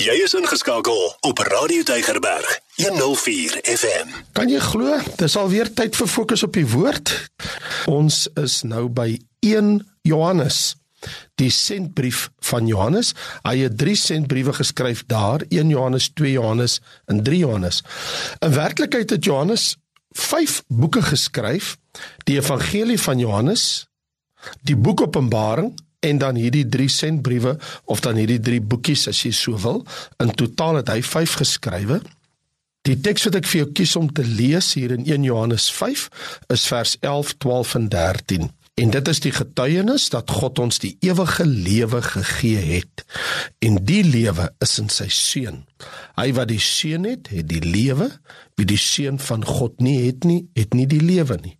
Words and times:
Jy 0.00 0.14
is 0.24 0.32
ingeskakel 0.32 0.96
op 1.28 1.40
Radio 1.44 1.82
Tygerberg 1.84 2.48
104 2.78 3.58
FM. 3.68 4.14
Kan 4.32 4.48
jy 4.48 4.60
glo? 4.64 4.96
Dis 5.20 5.34
alweer 5.36 5.68
tyd 5.76 5.92
vir 5.98 6.08
fokus 6.08 6.40
op 6.46 6.54
die 6.56 6.64
woord. 6.64 7.12
Ons 7.84 8.22
is 8.40 8.62
nou 8.64 8.86
by 8.88 9.18
1 9.44 9.82
Johannes. 10.08 10.78
Die 11.36 11.50
sentbrief 11.52 12.30
van 12.48 12.70
Johannes. 12.70 13.12
Hy 13.44 13.58
het 13.66 13.76
3 13.82 13.98
sentbriewe 14.00 14.56
geskryf 14.56 15.04
daar, 15.10 15.44
1 15.52 15.68
Johannes, 15.68 16.08
2 16.16 16.32
Johannes 16.32 16.78
en 17.04 17.20
3 17.26 17.42
Johannes. 17.44 17.82
In 18.40 18.56
werklikheid 18.56 19.12
het 19.12 19.28
Johannes 19.28 19.74
5 20.16 20.62
boeke 20.68 21.04
geskryf. 21.10 21.76
Die 22.24 22.40
Evangelie 22.40 23.00
van 23.00 23.20
Johannes, 23.20 23.68
die 24.64 24.80
boek 24.80 25.04
Openbaring 25.04 25.74
en 26.00 26.18
dan 26.18 26.38
hierdie 26.40 26.66
3 26.68 26.88
sentbriewe 26.88 27.56
of 27.84 28.00
dan 28.00 28.16
hierdie 28.16 28.40
3 28.40 28.60
boekies 28.60 29.06
as 29.08 29.20
jy 29.24 29.32
so 29.36 29.58
wil. 29.60 29.84
In 30.22 30.32
totaal 30.32 30.80
het 30.80 30.92
hy 30.92 31.02
5 31.04 31.36
geskrywe. 31.42 32.00
Die 32.88 32.96
teks 32.96 33.26
wat 33.28 33.36
ek 33.42 33.48
vir 33.50 33.62
jou 33.62 33.72
kies 33.76 33.96
om 34.00 34.08
te 34.12 34.24
lees 34.24 34.72
hier 34.78 34.94
in 34.96 35.04
1 35.04 35.26
Johannes 35.28 35.68
5 35.76 36.06
is 36.54 36.64
vers 36.70 36.96
11, 37.04 37.36
12 37.44 37.74
en 37.76 37.88
13. 37.92 38.48
En 38.80 38.90
dit 38.94 39.08
is 39.08 39.18
die 39.20 39.32
getuienis 39.34 40.06
dat 40.12 40.30
God 40.32 40.58
ons 40.62 40.78
die 40.80 40.94
ewige 41.04 41.44
lewe 41.44 42.00
gegee 42.02 42.62
het. 42.78 43.04
En 43.60 43.76
die 43.84 44.00
lewe 44.06 44.46
is 44.64 44.78
in 44.80 44.88
sy 44.92 45.08
seun. 45.12 45.64
Hy 46.16 46.30
wat 46.36 46.48
die 46.48 46.60
seun 46.64 47.04
het, 47.08 47.28
het 47.28 47.48
die 47.50 47.60
lewe. 47.60 48.08
Wie 48.56 48.64
die 48.68 48.80
seun 48.80 49.20
van 49.20 49.44
God 49.44 49.84
nie 49.84 49.98
het 50.06 50.24
nie, 50.28 50.46
het 50.56 50.72
nie 50.76 50.86
die 50.88 51.02
lewe 51.04 51.36
nie. 51.42 51.54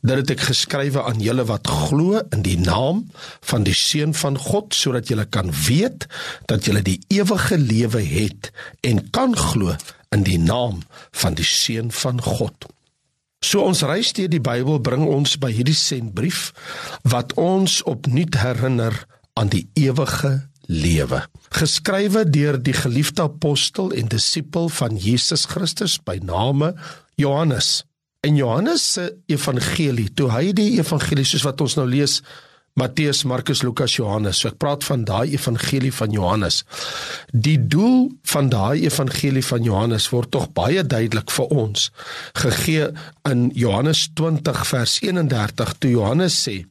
Dit 0.00 0.22
het 0.22 0.34
ek 0.36 0.46
geskrywe 0.48 1.04
aan 1.04 1.20
julle 1.20 1.44
wat 1.48 1.68
glo 1.68 2.22
in 2.32 2.44
die 2.46 2.58
naam 2.60 3.04
van 3.52 3.68
die 3.68 3.76
seun 3.76 4.16
van 4.16 4.40
God 4.40 4.76
sodat 4.76 5.12
julle 5.12 5.28
kan 5.28 5.52
weet 5.66 6.08
dat 6.48 6.68
julle 6.68 6.84
die 6.84 7.00
ewige 7.12 7.60
lewe 7.60 8.00
het 8.00 8.52
en 8.80 9.10
kan 9.12 9.36
glo 9.36 9.76
in 10.12 10.24
die 10.24 10.40
naam 10.40 10.80
van 11.20 11.36
die 11.36 11.48
seun 11.48 11.92
van 11.92 12.20
God. 12.20 12.68
So 13.42 13.64
ons 13.66 13.82
reis 13.82 14.12
deur 14.14 14.30
die 14.30 14.42
Bybel 14.42 14.78
bring 14.80 15.02
ons 15.10 15.34
by 15.42 15.50
hierdie 15.50 15.76
sentbrief 15.76 16.52
wat 17.10 17.34
ons 17.40 17.80
opnuut 17.90 18.38
herinner 18.38 18.94
aan 19.34 19.50
die 19.50 19.64
ewige 19.74 20.36
lewe. 20.70 21.24
Geskrywe 21.52 22.22
deur 22.30 22.58
die 22.62 22.76
geliefde 22.76 23.26
apostel 23.26 23.90
en 23.98 24.08
disipel 24.12 24.70
van 24.72 24.96
Jesus 24.96 25.48
Christus 25.50 25.98
by 25.98 26.20
name 26.22 26.72
Johannes. 27.20 27.82
En 28.22 28.38
Johannes 28.38 28.84
se 28.94 29.08
evangelie, 29.26 30.12
toe 30.14 30.30
hy 30.30 30.52
die 30.54 30.76
evangelie 30.78 31.26
soos 31.26 31.42
wat 31.42 31.60
ons 31.64 31.74
nou 31.80 31.88
lees 31.90 32.20
Matteus, 32.74 33.24
Markus, 33.24 33.62
Lukas, 33.62 33.98
Johannes. 33.98 34.38
So 34.40 34.48
ek 34.48 34.56
praat 34.62 34.84
van 34.86 35.04
daai 35.04 35.34
evangelie 35.34 35.92
van 35.92 36.12
Johannes. 36.14 36.62
Die 37.28 37.58
doel 37.60 38.06
van 38.32 38.48
daai 38.52 38.86
evangelie 38.86 39.44
van 39.44 39.66
Johannes 39.66 40.08
word 40.12 40.30
tog 40.32 40.48
baie 40.56 40.80
duidelik 40.80 41.30
vir 41.36 41.52
ons 41.52 41.90
gegee 42.40 42.88
in 43.28 43.50
Johannes 43.52 44.06
20 44.16 44.64
vers 44.70 44.94
31 45.04 45.74
toe 45.84 45.90
Johannes 45.92 46.36
sê: 46.48 46.62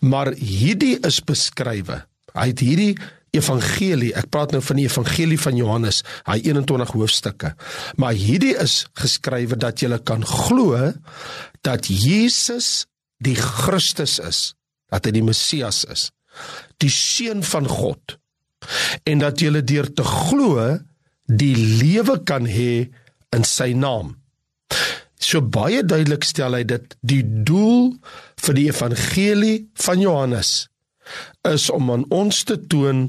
"Maar 0.00 0.32
hierdie 0.32 0.96
is 1.04 1.20
beskrywe. 1.20 2.04
Hy 2.32 2.46
het 2.46 2.62
hierdie 2.64 2.96
evangelie, 3.36 4.14
ek 4.16 4.30
praat 4.30 4.52
nou 4.52 4.62
van 4.62 4.76
die 4.76 4.86
evangelie 4.88 5.38
van 5.38 5.56
Johannes, 5.56 6.02
hy 6.26 6.40
21 6.48 6.90
hoofstukke. 6.96 7.54
Maar 7.96 8.12
hierdie 8.12 8.56
is 8.56 8.86
geskrywe 8.94 9.56
dat 9.56 9.82
jy 9.82 9.98
kan 9.98 10.24
glo 10.24 10.92
dat 11.60 11.86
Jesus 11.86 12.86
die 13.18 13.36
Christus 13.36 14.18
is." 14.18 14.54
Dat 14.90 15.06
hy 15.06 15.14
die 15.16 15.26
Messias 15.26 15.84
is, 15.90 16.08
die 16.82 16.92
seun 16.92 17.44
van 17.46 17.68
God 17.70 18.16
en 19.08 19.22
dat 19.22 19.40
jy 19.40 19.62
deur 19.64 19.88
te 19.94 20.04
glo 20.06 20.78
die 21.30 21.54
lewe 21.54 22.18
kan 22.26 22.46
hê 22.50 22.90
in 23.34 23.46
sy 23.46 23.72
naam. 23.78 24.16
So 25.20 25.42
baie 25.44 25.82
duidelik 25.84 26.24
stel 26.26 26.56
hy 26.56 26.64
dit 26.68 26.96
die 27.06 27.22
doel 27.22 27.92
vir 28.40 28.56
die 28.56 28.66
evangelie 28.70 29.56
van 29.84 30.02
Johannes 30.02 30.70
is 31.48 31.68
om 31.72 31.90
aan 31.92 32.06
ons 32.14 32.44
te 32.46 32.56
toon 32.70 33.08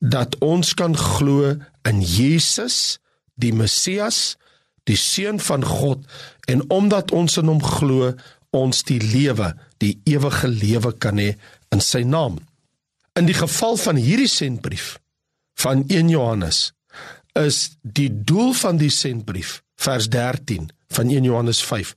dat 0.00 0.36
ons 0.44 0.72
kan 0.78 0.94
glo 0.96 1.54
in 1.88 2.00
Jesus, 2.00 2.98
die 3.36 3.52
Messias, 3.52 4.36
die 4.88 4.96
seun 4.96 5.40
van 5.42 5.64
God 5.66 6.06
en 6.48 6.64
omdat 6.72 7.12
ons 7.12 7.36
in 7.40 7.50
hom 7.50 7.60
glo, 7.62 8.14
ons 8.56 8.82
die 8.88 9.00
lewe, 9.02 9.52
die 9.78 9.98
ewige 10.10 10.48
lewe 10.50 10.92
kan 10.98 11.20
hê 11.22 11.34
in 11.70 11.82
sy 11.84 12.02
naam. 12.02 12.40
In 13.18 13.28
die 13.28 13.36
geval 13.36 13.78
van 13.78 13.98
hierdie 14.00 14.30
sentbrief 14.30 14.96
van 15.60 15.84
1 15.88 16.08
Johannes 16.08 16.70
is 17.38 17.76
die 17.82 18.10
doel 18.10 18.52
van 18.58 18.80
die 18.80 18.90
sentbrief 18.90 19.60
vers 19.80 20.08
13 20.12 20.70
van 20.90 21.10
1 21.12 21.24
Johannes 21.28 21.60
5 21.64 21.92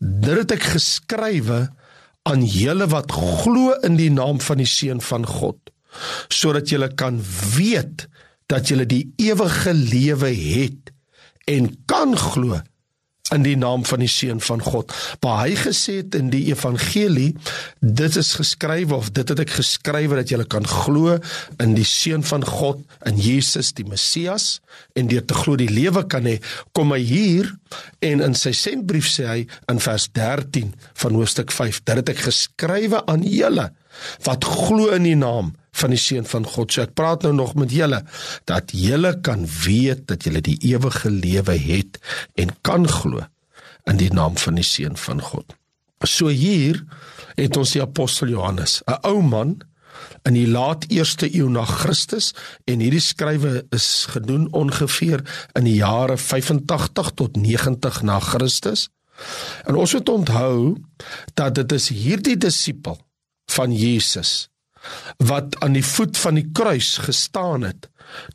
dit 0.00 0.36
het 0.40 0.54
ek 0.56 0.68
geskrywe 0.76 1.66
aan 2.28 2.44
julle 2.44 2.88
wat 2.92 3.12
glo 3.12 3.74
in 3.86 3.98
die 4.00 4.10
naam 4.12 4.40
van 4.44 4.62
die 4.62 4.68
seun 4.68 5.02
van 5.04 5.26
God 5.28 5.72
sodat 6.32 6.70
julle 6.72 6.90
kan 7.00 7.20
weet 7.56 8.06
dat 8.48 8.70
julle 8.70 8.88
die 8.88 9.04
ewige 9.20 9.74
lewe 9.76 10.32
het 10.32 10.92
en 11.48 11.70
kan 11.90 12.16
glo 12.16 12.60
in 13.34 13.44
die 13.44 13.56
naam 13.60 13.84
van 13.88 14.00
die 14.02 14.10
seun 14.10 14.40
van 14.40 14.62
God. 14.64 14.92
Maar 15.24 15.42
hy 15.44 15.56
gesê 15.60 15.98
het 16.00 16.16
in 16.18 16.30
die 16.32 16.46
evangelie, 16.50 17.30
dit 17.80 18.16
is 18.16 18.32
geskrywe 18.38 18.96
of 18.96 19.10
dit 19.16 19.28
het 19.28 19.42
ek 19.44 19.56
geskrywe 19.58 20.20
dat 20.20 20.32
jy 20.32 20.40
kan 20.48 20.66
glo 20.68 21.18
in 21.60 21.74
die 21.76 21.86
seun 21.88 22.24
van 22.26 22.46
God, 22.46 22.80
in 23.08 23.20
Jesus 23.20 23.74
die 23.76 23.86
Messias 23.88 24.58
en 24.98 25.10
deur 25.10 25.24
te 25.28 25.36
glo 25.36 25.58
die 25.60 25.70
lewe 25.70 26.04
kan 26.08 26.28
hê. 26.28 26.38
Kom 26.76 26.94
hy 26.96 27.02
hier 27.04 27.52
en 28.04 28.24
in 28.24 28.36
sy 28.38 28.54
sentbrief 28.56 29.10
sê 29.12 29.28
hy 29.28 29.40
in 29.70 29.82
vers 29.82 30.08
13 30.16 30.72
van 31.02 31.18
hoofstuk 31.18 31.52
5, 31.54 31.82
dit 31.84 32.02
het 32.02 32.14
ek 32.14 32.24
geskrywe 32.30 33.04
aan 33.10 33.26
julle 33.26 33.70
wat 34.26 34.46
glo 34.46 34.92
in 34.94 35.08
die 35.08 35.18
naam 35.18 35.52
van 35.80 35.94
die 35.94 36.00
seun 36.00 36.26
van 36.28 36.46
God. 36.46 36.72
So 36.72 36.84
ek 36.84 36.94
praat 36.98 37.26
nou 37.26 37.34
nog 37.36 37.54
met 37.58 37.72
julle 37.74 38.02
dat 38.50 38.74
julle 38.74 39.14
kan 39.24 39.46
weet 39.64 40.06
dat 40.10 40.26
julle 40.26 40.42
die 40.44 40.58
ewige 40.70 41.10
lewe 41.10 41.56
het 41.58 42.00
en 42.38 42.54
kan 42.66 42.88
glo 42.88 43.24
in 43.88 44.00
die 44.00 44.12
naam 44.12 44.36
van 44.36 44.58
die 44.58 44.66
seun 44.66 44.98
van 45.00 45.22
God. 45.24 45.54
So 46.06 46.28
hier 46.28 46.82
het 47.38 47.56
ons 47.56 47.74
die 47.74 47.82
apostel 47.82 48.34
Johannes, 48.34 48.82
'n 48.86 48.98
ou 49.02 49.22
man 49.22 49.58
in 50.28 50.36
die 50.36 50.48
laat 50.48 50.84
eerste 50.88 51.28
eeu 51.34 51.48
na 51.50 51.64
Christus 51.64 52.32
en 52.64 52.80
hierdie 52.80 53.02
skrywe 53.02 53.66
is 53.74 54.06
gedoen 54.12 54.48
ongeveer 54.52 55.24
in 55.58 55.64
die 55.64 55.78
jare 55.80 56.16
85 56.16 57.10
tot 57.14 57.36
90 57.36 58.02
na 58.02 58.18
Christus. 58.20 58.88
En 59.66 59.74
ons 59.74 59.94
moet 59.94 60.08
onthou 60.08 60.76
dat 61.34 61.54
dit 61.54 61.72
is 61.72 61.88
hierdie 61.88 62.36
disipel 62.36 62.98
van 63.50 63.72
Jesus 63.74 64.48
wat 65.30 65.58
aan 65.64 65.76
die 65.76 65.84
voet 65.84 66.18
van 66.18 66.38
die 66.38 66.48
kruis 66.54 66.96
gestaan 67.04 67.66
het 67.68 67.88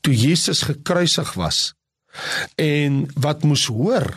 toe 0.06 0.14
Jesus 0.14 0.66
gekruisig 0.70 1.34
was 1.40 1.74
en 2.62 3.06
wat 3.16 3.44
moes 3.48 3.66
hoor 3.72 4.09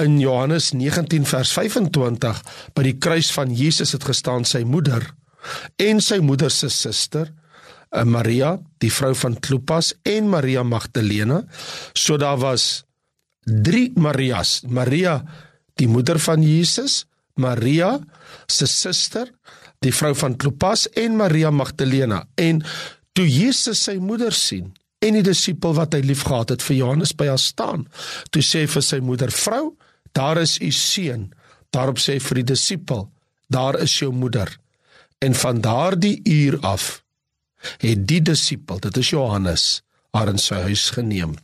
in 0.00 0.18
Johannes 0.20 0.70
19 0.72 1.26
vers 1.28 1.52
25 1.52 2.42
by 2.76 2.84
die 2.86 2.96
kruis 3.02 3.30
van 3.34 3.52
Jesus 3.54 3.92
het 3.96 4.06
gestaan 4.08 4.46
sy 4.48 4.62
moeder 4.64 5.04
en 5.80 6.00
sy 6.04 6.20
moeder 6.24 6.52
se 6.52 6.70
suster 6.72 7.28
eh, 7.28 8.04
Maria 8.04 8.56
die 8.82 8.92
vrou 8.92 9.12
van 9.18 9.36
Klopas 9.40 9.92
en 10.06 10.30
Maria 10.32 10.62
Magdalena. 10.62 11.42
So 11.94 12.16
daar 12.20 12.38
was 12.40 12.84
drie 13.44 13.90
Marias. 13.96 14.60
Maria 14.68 15.20
die 15.80 15.88
moeder 15.88 16.20
van 16.20 16.44
Jesus 16.44 17.04
Maria 17.40 17.94
se 18.50 18.68
suster 18.68 19.30
die 19.84 19.92
vrou 19.94 20.12
van 20.14 20.36
Klopas 20.36 20.86
en 20.98 21.16
Maria 21.16 21.50
Magdalena. 21.50 22.24
En 22.36 22.60
toe 23.16 23.26
Jesus 23.28 23.84
sy 23.86 23.96
moeder 24.00 24.34
sien 24.36 24.70
en 25.00 25.16
die 25.16 25.24
disipel 25.24 25.74
wat 25.78 25.96
hy 25.96 26.02
liefgehad 26.04 26.52
het 26.54 26.64
vir 26.64 26.76
Johannes 26.82 27.14
by 27.16 27.30
haar 27.30 27.40
staan 27.40 27.86
toe 28.34 28.42
sê 28.44 28.66
vir 28.68 28.84
sy 28.84 29.00
moeder 29.04 29.32
vrou 29.32 29.70
daar 30.16 30.40
is 30.42 30.58
u 30.60 30.70
seun. 30.74 31.28
Daarop 31.70 32.00
sê 32.02 32.18
vir 32.20 32.42
die 32.42 32.50
disipel 32.52 33.06
daar 33.50 33.78
is 33.82 33.94
jou 33.98 34.12
moeder. 34.14 34.50
En 35.22 35.34
van 35.34 35.60
daardie 35.60 36.20
uur 36.24 36.58
af 36.66 37.02
het 37.80 38.06
die 38.08 38.20
disipel 38.24 38.80
dit 38.80 39.00
is 39.00 39.12
Johannes 39.14 39.64
haar 40.16 40.32
in 40.32 40.40
sy 40.42 40.60
huis 40.66 40.90
geneem. 40.96 41.36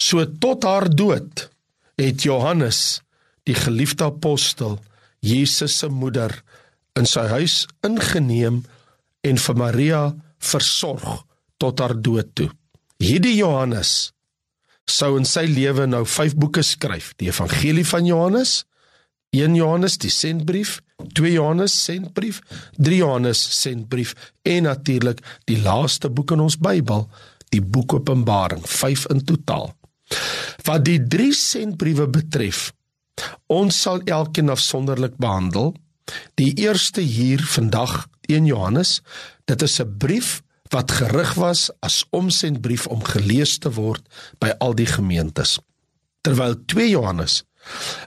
So 0.00 0.24
tot 0.42 0.64
haar 0.64 0.88
dood 0.90 1.48
het 2.00 2.24
Johannes 2.24 3.00
die 3.48 3.56
geliefde 3.56 4.08
apostel 4.08 4.78
Jesus 5.20 5.76
se 5.78 5.88
moeder 5.88 6.32
in 6.98 7.06
sy 7.08 7.26
huis 7.32 7.64
ingeneem 7.86 8.62
en 9.26 9.40
vir 9.44 9.58
Maria 9.58 10.00
versorg 10.40 11.24
tot 11.60 11.80
haar 11.80 11.94
dood 11.96 12.32
toe. 12.34 12.48
Hierdie 13.00 13.36
Johannes 13.38 14.12
sou 14.90 15.14
in 15.18 15.28
sy 15.28 15.46
lewe 15.48 15.86
nou 15.86 16.02
5 16.08 16.36
boeke 16.40 16.64
skryf: 16.66 17.12
die 17.20 17.30
Evangelie 17.30 17.86
van 17.86 18.08
Johannes, 18.08 18.64
1 19.36 19.54
Johannes 19.54 19.98
die 20.02 20.10
sentbrief, 20.10 20.80
2 21.16 21.34
Johannes 21.36 21.74
sentbrief, 21.84 22.40
3 22.76 22.96
Johannes 22.98 23.40
sentbrief 23.60 24.16
en 24.42 24.66
natuurlik 24.66 25.22
die 25.48 25.60
laaste 25.62 26.10
boek 26.10 26.34
in 26.34 26.44
ons 26.44 26.58
Bybel, 26.58 27.06
die 27.54 27.62
boek 27.62 27.94
Openbaring, 28.00 28.64
5 28.66 29.06
in 29.14 29.24
totaal. 29.24 29.70
Wat 30.66 30.84
die 30.84 30.98
3 31.00 31.30
sentbriewe 31.36 32.08
betref, 32.10 32.70
ons 33.46 33.80
sal 33.82 34.00
elkeen 34.04 34.48
afsonderlik 34.48 35.16
behandel. 35.16 35.74
Die 36.34 36.54
eerste 36.54 37.00
hier 37.00 37.42
vandag 37.44 38.06
1 38.26 38.46
Johannes, 38.46 39.00
dit 39.44 39.62
is 39.62 39.80
'n 39.80 39.96
brief 39.98 40.42
wat 40.70 40.90
gerig 40.90 41.34
was 41.34 41.70
as 41.80 42.04
omsendbrief 42.10 42.86
om 42.86 43.04
gelees 43.04 43.58
te 43.58 43.70
word 43.74 44.02
by 44.38 44.52
al 44.58 44.74
die 44.74 44.86
gemeentes. 44.86 45.58
Terwyl 46.20 46.54
2 46.66 46.88
Johannes 46.88 47.42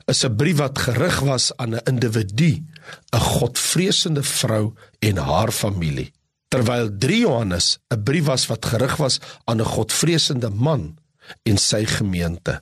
is 0.06 0.24
'n 0.24 0.36
brief 0.36 0.57
wat 0.57 0.80
gerig 0.80 1.19
was 1.19 1.51
aan 1.57 1.75
'n 1.75 1.83
individu, 1.83 2.63
'n 3.12 3.19
godvreesende 3.19 4.24
vrou 4.24 4.74
en 5.00 5.18
haar 5.18 5.51
familie. 5.51 6.12
Terwyl 6.48 6.98
3 6.98 7.19
Johannes 7.19 7.77
'n 7.89 8.04
brief 8.04 8.25
was 8.25 8.45
wat 8.45 8.66
gerig 8.66 8.95
was 8.95 9.19
aan 9.44 9.62
'n 9.62 9.66
godvreesende 9.75 10.50
man 10.50 10.98
en 11.44 11.57
sy 11.57 11.86
gemeente. 11.86 12.62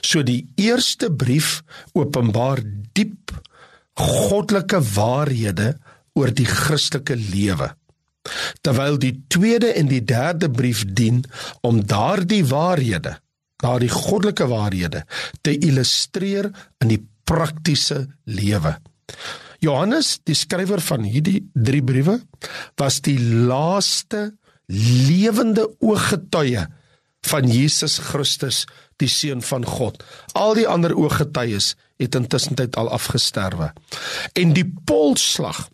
So 0.00 0.22
die 0.26 0.46
eerste 0.60 1.10
brief 1.10 1.62
openbaar 1.92 2.60
diep 2.92 3.32
goddelike 3.98 4.80
waarhede 4.94 5.76
oor 6.18 6.32
die 6.34 6.48
Christelike 6.48 7.16
lewe. 7.16 7.72
Terwyl 8.62 8.98
die 9.02 9.14
tweede 9.32 9.72
en 9.78 9.88
die 9.90 10.02
derde 10.04 10.50
brief 10.50 10.84
dien 10.86 11.22
om 11.66 11.80
daardie 11.86 12.44
waarhede, 12.46 13.16
daardie 13.62 13.90
goddelike 13.90 14.46
waarhede 14.50 15.04
te 15.42 15.56
illustreer 15.58 16.50
in 16.82 16.92
die 16.92 17.00
praktiese 17.26 18.04
lewe. 18.24 18.76
Johannes, 19.62 20.16
die 20.26 20.34
skrywer 20.34 20.82
van 20.82 21.04
hierdie 21.06 21.40
drie 21.54 21.82
briewe, 21.86 22.18
was 22.78 23.00
die 23.06 23.18
laaste 23.22 24.32
lewende 24.72 25.68
ooggetuie 25.78 26.64
van 27.30 27.46
Jesus 27.46 28.00
Christus, 28.02 28.64
die 28.96 29.08
seun 29.08 29.42
van 29.42 29.64
God. 29.64 30.02
Al 30.32 30.54
die 30.54 30.68
ander 30.68 30.96
ooggetuies 30.96 31.74
het 32.02 32.14
intussen 32.18 32.58
tyd 32.58 32.76
al 32.76 32.90
afgesterwe. 32.90 33.72
En 34.32 34.52
die 34.52 34.66
polslag 34.84 35.68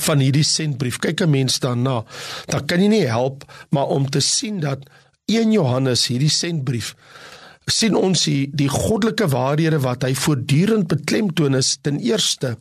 van 0.00 0.22
hierdie 0.24 0.46
sentbrief, 0.46 0.98
kyk 0.98 1.20
'n 1.20 1.30
mens 1.30 1.60
daarna, 1.60 2.04
dan 2.46 2.66
kan 2.66 2.80
jy 2.80 2.88
nie 2.88 3.06
help 3.06 3.44
maar 3.70 3.86
om 3.86 4.10
te 4.10 4.20
sien 4.20 4.60
dat 4.60 4.88
1 5.26 5.52
Johannes 5.52 6.06
hierdie 6.06 6.30
sentbrief 6.30 6.94
sien 7.70 7.94
ons 7.94 8.24
die, 8.26 8.50
die 8.52 8.68
goddelike 8.68 9.28
waarhede 9.30 9.78
wat 9.84 10.02
hy 10.02 10.14
voortdurend 10.18 10.88
beklemtoon 10.90 11.54
is 11.54 11.76
ten 11.82 12.00
eerste 12.00 12.56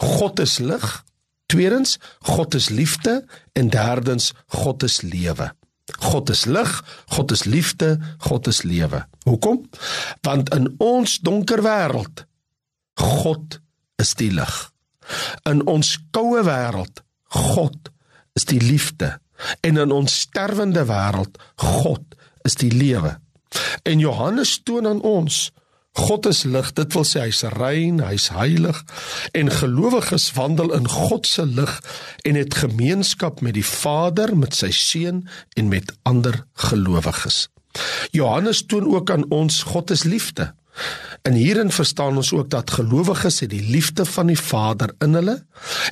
God 0.00 0.40
is 0.40 0.58
lig, 0.58 1.04
tweedens 1.52 1.98
God 2.20 2.54
is 2.54 2.68
liefde 2.68 3.24
en 3.52 3.68
derdens 3.68 4.32
God 4.46 4.82
is 4.82 5.02
lewe. 5.02 5.52
God 6.00 6.30
is 6.30 6.46
lig, 6.46 6.72
God 7.14 7.30
is 7.30 7.44
liefde, 7.44 7.98
God 8.18 8.46
is 8.46 8.62
lewe. 8.62 9.04
Hoekom? 9.26 9.64
Want 10.22 10.54
in 10.54 10.70
ons 10.78 11.18
donker 11.26 11.62
wêreld 11.66 12.24
God 13.00 13.58
is 14.00 14.14
die 14.14 14.30
lig. 14.32 14.54
In 15.50 15.64
ons 15.66 15.96
koue 16.14 16.44
wêreld 16.46 17.02
God 17.34 17.90
is 18.38 18.46
die 18.46 18.62
liefde 18.62 19.16
en 19.66 19.76
in 19.82 19.92
ons 19.92 20.20
sterwende 20.24 20.86
wêreld 20.88 21.36
God 21.60 22.16
is 22.46 22.54
die 22.60 22.72
lewe. 22.72 23.16
En 23.82 23.98
Johannes 23.98 24.60
toon 24.62 24.86
aan 24.86 25.02
ons 25.02 25.50
God 25.96 26.26
is 26.28 26.42
lig, 26.44 26.72
dit 26.76 26.92
wil 26.92 27.06
sê 27.08 27.22
hy's 27.24 27.40
rein, 27.56 28.02
hy's 28.04 28.28
heilig 28.36 28.82
en 29.36 29.48
gelowiges 29.52 30.28
wandel 30.36 30.74
in 30.76 30.84
God 30.92 31.24
se 31.28 31.46
lig 31.48 31.72
en 32.28 32.36
het 32.36 32.58
gemeenskap 32.60 33.40
met 33.40 33.56
die 33.56 33.64
Vader, 33.64 34.34
met 34.36 34.54
sy 34.54 34.68
seun 34.76 35.24
en 35.56 35.72
met 35.72 35.94
ander 36.04 36.42
gelowiges. 36.68 37.46
Johannes 38.10 38.64
toon 38.66 38.94
ook 38.94 39.10
aan 39.10 39.26
ons 39.30 39.62
God 39.62 39.90
is 39.90 40.02
liefde. 40.02 40.54
En 41.22 41.32
hierin 41.32 41.70
verstaan 41.70 42.16
ons 42.16 42.32
ook 42.32 42.50
dat 42.50 42.70
gelowiges 42.70 43.40
het 43.40 43.50
die 43.50 43.64
liefde 43.70 44.04
van 44.04 44.26
die 44.26 44.38
Vader 44.38 44.92
in 44.98 45.16
hulle 45.16 45.38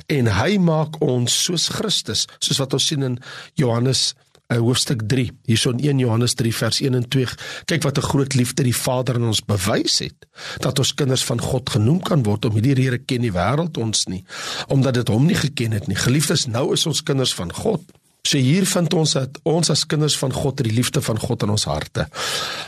en 0.05 0.29
hy 0.31 0.57
maak 0.61 1.01
ons 1.03 1.33
soos 1.47 1.67
Christus, 1.73 2.27
soos 2.39 2.61
wat 2.61 2.77
ons 2.77 2.85
sien 2.87 3.03
in 3.03 3.17
Johannes 3.59 4.13
uh, 4.47 4.59
hoofstuk 4.61 5.03
3 5.09 5.25
hierso 5.49 5.73
in 5.73 5.81
1 5.81 6.03
Johannes 6.05 6.37
3 6.37 6.53
vers 6.55 6.79
1 6.81 6.99
en 6.99 7.07
2 7.09 7.25
kyk 7.65 7.83
wat 7.83 7.97
'n 7.97 8.09
groot 8.11 8.33
liefde 8.33 8.63
die 8.63 8.75
Vader 8.75 9.15
aan 9.15 9.31
ons 9.33 9.43
bewys 9.43 9.99
het 9.99 10.29
dat 10.61 10.79
ons 10.79 10.93
kinders 10.93 11.23
van 11.23 11.41
God 11.41 11.69
genoem 11.69 11.99
kan 12.01 12.23
word. 12.23 12.45
Om 12.45 12.53
hierdie 12.53 12.83
Here 12.85 12.97
ken 12.97 13.21
die 13.21 13.33
wêreld 13.33 13.77
ons 13.77 14.05
nie 14.05 14.23
omdat 14.67 14.93
dit 14.93 15.07
hom 15.07 15.25
nie 15.25 15.35
geken 15.35 15.71
het 15.71 15.87
nie. 15.87 15.97
Geliefdes 15.97 16.45
nou 16.45 16.73
is 16.73 16.85
ons 16.85 17.03
kinders 17.03 17.33
van 17.33 17.53
God 17.53 17.81
So 18.25 18.41
hier 18.41 18.65
vind 18.65 18.93
ons 18.97 19.13
dat 19.17 19.37
ons 19.45 19.69
as 19.69 19.85
kinders 19.89 20.17
van 20.17 20.33
God 20.33 20.63
die 20.65 20.73
liefde 20.73 21.03
van 21.05 21.19
God 21.21 21.45
in 21.45 21.53
ons 21.53 21.67
harte. 21.69 22.07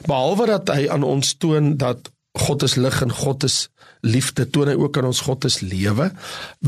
Behalwe 0.05 0.51
dat 0.53 0.69
hy 0.75 0.85
aan 0.93 1.05
ons 1.07 1.33
toon 1.41 1.75
dat 1.81 2.11
God 2.37 2.61
is 2.67 2.75
lig 2.77 3.01
en 3.01 3.09
God 3.09 3.47
is 3.47 3.65
liefde 4.05 4.45
toon 4.53 4.69
hy 4.69 4.75
ook 4.77 4.99
aan 4.99 5.07
ons 5.09 5.23
God 5.25 5.47
is 5.49 5.57
lewe. 5.65 6.11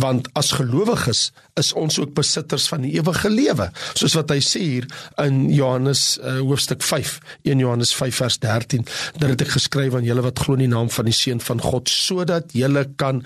Want 0.01 0.31
as 0.39 0.49
gelowiges 0.57 1.29
is 1.59 1.69
ons 1.77 1.99
ook 2.01 2.15
besitters 2.17 2.65
van 2.71 2.81
die 2.85 2.95
ewige 2.97 3.29
lewe. 3.29 3.69
Soos 3.93 4.17
wat 4.17 4.33
hy 4.33 4.39
sê 4.43 4.63
hier 4.63 4.89
in 5.21 5.45
Johannes 5.53 6.17
uh, 6.23 6.39
hoofstuk 6.41 6.81
5 6.85 7.19
1 7.45 7.61
Johannes 7.61 7.93
5 7.93 8.21
vers 8.23 8.41
13 8.41 8.85
dat 9.21 9.29
dit 9.35 9.45
ek 9.45 9.55
geskryf 9.59 9.99
aan 9.99 10.07
julle 10.07 10.25
wat 10.25 10.41
glo 10.41 10.57
in 10.57 10.65
die 10.65 10.73
naam 10.73 10.89
van 10.93 11.09
die 11.09 11.15
seun 11.15 11.43
van 11.43 11.61
God 11.61 11.91
sodat 11.93 12.57
julle 12.57 12.87
kan 12.97 13.21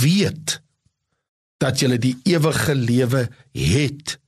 weet 0.00 0.58
dat 1.62 1.80
julle 1.84 2.00
die 2.00 2.16
ewige 2.28 2.74
lewe 2.76 3.26
het 3.52 4.18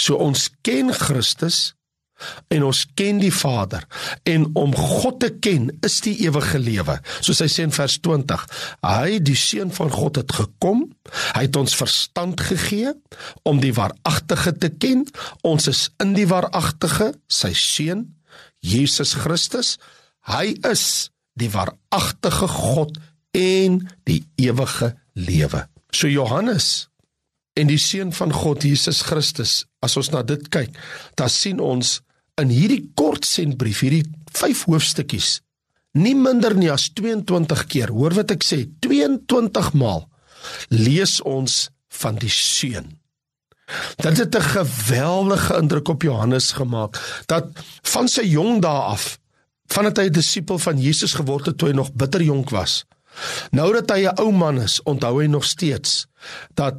so 0.00 0.18
ons 0.22 0.48
ken 0.66 0.92
Christus 0.94 1.74
en 2.54 2.64
ons 2.66 2.80
ken 2.96 3.18
die 3.18 3.32
Vader 3.34 3.84
en 4.30 4.46
om 4.58 4.74
God 4.76 5.18
te 5.24 5.30
ken 5.42 5.68
is 5.86 5.98
die 6.04 6.14
ewige 6.26 6.60
lewe. 6.62 6.98
Soos 7.24 7.42
hy 7.42 7.48
sê 7.50 7.66
in 7.66 7.74
vers 7.74 7.96
20 8.04 8.44
hy 8.86 9.18
die 9.24 9.38
seun 9.38 9.72
van 9.74 9.90
God 9.92 10.20
het 10.22 10.34
gekom 10.36 10.86
hy 11.34 11.44
het 11.46 11.58
ons 11.58 11.76
verstand 11.78 12.40
gegee 12.50 12.94
om 13.48 13.60
die 13.62 13.74
waaragtige 13.76 14.54
te 14.62 14.70
ken. 14.70 15.04
Ons 15.46 15.68
is 15.72 15.88
in 16.02 16.14
die 16.16 16.28
waaragtige 16.30 17.12
sy 17.26 17.52
seun 17.58 18.08
Jesus 18.64 19.14
Christus. 19.20 19.76
Hy 20.30 20.54
is 20.70 21.10
die 21.38 21.50
waaragtige 21.52 22.48
God 22.48 22.98
en 23.34 23.82
die 24.06 24.22
ewige 24.40 24.94
lewe. 25.18 25.66
So 25.94 26.08
Johannes 26.08 26.88
en 27.54 27.70
die 27.70 27.78
seun 27.78 28.12
van 28.12 28.32
God 28.32 28.64
Jesus 28.66 29.02
Christus 29.02 29.64
as 29.84 29.96
ons 29.96 30.10
na 30.10 30.22
dit 30.22 30.48
kyk 30.48 30.74
dan 31.16 31.28
sien 31.28 31.60
ons 31.60 32.00
in 32.40 32.50
hierdie 32.50 32.90
kort 32.98 33.26
sentbrief, 33.28 33.84
hierdie 33.84 34.06
5 34.34 34.64
hoofstukkies, 34.70 35.38
nie 35.94 36.16
minder 36.18 36.56
nie 36.58 36.70
as 36.72 36.88
22 36.98 37.66
keer, 37.70 37.92
hoor 37.94 38.16
wat 38.18 38.34
ek 38.34 38.42
sê, 38.42 38.64
22 38.82 39.70
maal 39.78 40.08
lees 40.74 41.20
ons 41.22 41.68
van 42.00 42.18
die 42.18 42.32
seun. 42.32 42.90
Dit 44.02 44.18
het 44.18 44.34
'n 44.36 44.42
geweldige 44.42 45.56
indruk 45.56 45.88
op 45.88 46.02
Johannes 46.02 46.52
gemaak 46.52 46.98
dat 47.26 47.46
van 47.82 48.08
sy 48.08 48.26
jong 48.26 48.60
dae 48.60 48.82
af, 48.92 49.18
vandat 49.66 49.96
hy 49.96 50.06
'n 50.06 50.12
disipel 50.12 50.58
van 50.58 50.78
Jesus 50.78 51.14
geword 51.14 51.46
het 51.46 51.58
toe 51.58 51.68
hy 51.68 51.74
nog 51.74 51.92
bitter 51.92 52.22
jonk 52.22 52.50
was, 52.50 52.84
nou 53.50 53.72
dat 53.72 53.90
hy 53.90 54.04
'n 54.04 54.18
ou 54.20 54.32
man 54.32 54.60
is, 54.60 54.82
onthou 54.82 55.22
hy 55.22 55.26
nog 55.26 55.44
steeds 55.44 56.06
dat 56.54 56.74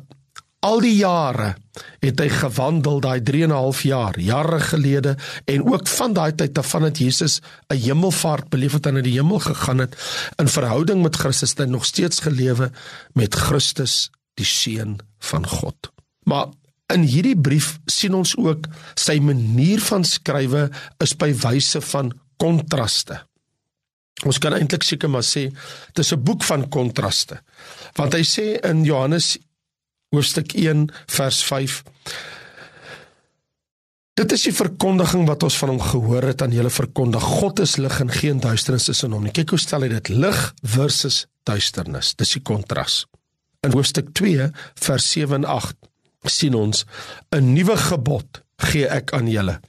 al 0.65 0.81
die 0.81 0.95
jare 0.97 1.53
het 2.01 2.21
hy 2.21 2.27
gewandel 2.31 3.01
daai 3.03 3.19
3 3.27 3.43
en 3.47 3.51
'n 3.53 3.59
half 3.59 3.81
jaar 3.83 4.17
jare 4.19 4.59
gelede 4.59 5.15
en 5.45 5.65
ook 5.73 5.87
van 5.87 6.13
daai 6.13 6.31
tyd 6.35 6.57
af 6.57 6.69
van 6.73 6.87
dat 6.87 6.97
Jesus 6.97 7.41
'n 7.69 7.77
hemelvaart 7.77 8.49
beleef 8.49 8.73
het 8.73 8.85
en 8.85 8.93
na 8.93 9.01
die 9.01 9.17
hemel 9.19 9.39
gegaan 9.39 9.79
het 9.79 9.95
in 10.41 10.47
verhouding 10.47 11.01
met 11.03 11.15
Christus 11.15 11.49
het 11.49 11.59
hy 11.59 11.69
nog 11.69 11.85
steeds 11.85 12.19
gelewe 12.19 12.71
met 13.13 13.35
Christus 13.35 14.09
die 14.33 14.45
seun 14.45 14.97
van 15.19 15.47
God 15.47 15.91
maar 16.23 16.47
in 16.93 17.01
hierdie 17.01 17.37
brief 17.37 17.79
sien 17.85 18.13
ons 18.13 18.35
ook 18.37 18.67
sy 18.95 19.19
manier 19.19 19.79
van 19.81 20.03
skrywe 20.03 20.69
is 20.97 21.15
by 21.15 21.33
wyse 21.33 21.81
van 21.81 22.13
kontraste 22.37 23.25
Ons 24.23 24.37
kan 24.39 24.53
eintlik 24.55 24.85
seker 24.87 25.09
maar 25.11 25.25
sê 25.27 25.51
dis 25.93 26.13
'n 26.13 26.23
boek 26.23 26.43
van 26.43 26.69
kontraste. 26.69 27.41
Want 27.95 28.13
hy 28.13 28.23
sê 28.23 28.45
in 28.63 28.85
Johannes 28.85 29.37
hoofstuk 30.15 30.55
1 30.57 30.87
vers 31.17 31.43
5 31.43 31.83
Dit 34.15 34.31
is 34.31 34.45
die 34.47 34.53
verkondiging 34.55 35.25
wat 35.27 35.43
ons 35.43 35.57
van 35.59 35.73
hom 35.73 35.81
gehoor 35.83 36.23
het 36.23 36.39
aan 36.41 36.53
julle 36.55 36.69
verkondig. 36.71 37.23
God 37.41 37.59
is 37.59 37.73
lig 37.75 37.97
en 37.99 38.13
geen 38.15 38.37
duisternis 38.39 38.87
is 38.93 39.03
in 39.03 39.11
hom 39.11 39.25
nie. 39.27 39.33
Kyk 39.35 39.51
hoe 39.51 39.59
stel 39.59 39.83
hy 39.83 39.89
dit 39.91 40.11
lig 40.13 40.37
versus 40.63 41.25
duisternis. 41.43 42.13
Dis 42.15 42.31
die 42.37 42.41
kontras. 42.47 43.01
In 43.67 43.75
hoofstuk 43.75 44.13
2 44.15 44.47
vers 44.85 45.09
7 45.11 45.41
en 45.41 45.49
8 45.57 45.75
sien 46.31 46.55
ons 46.55 46.85
'n 47.35 47.53
nuwe 47.53 47.75
gebod 47.75 48.39
gee 48.71 48.87
ek 48.87 49.11
aan 49.13 49.27
julle. 49.27 49.59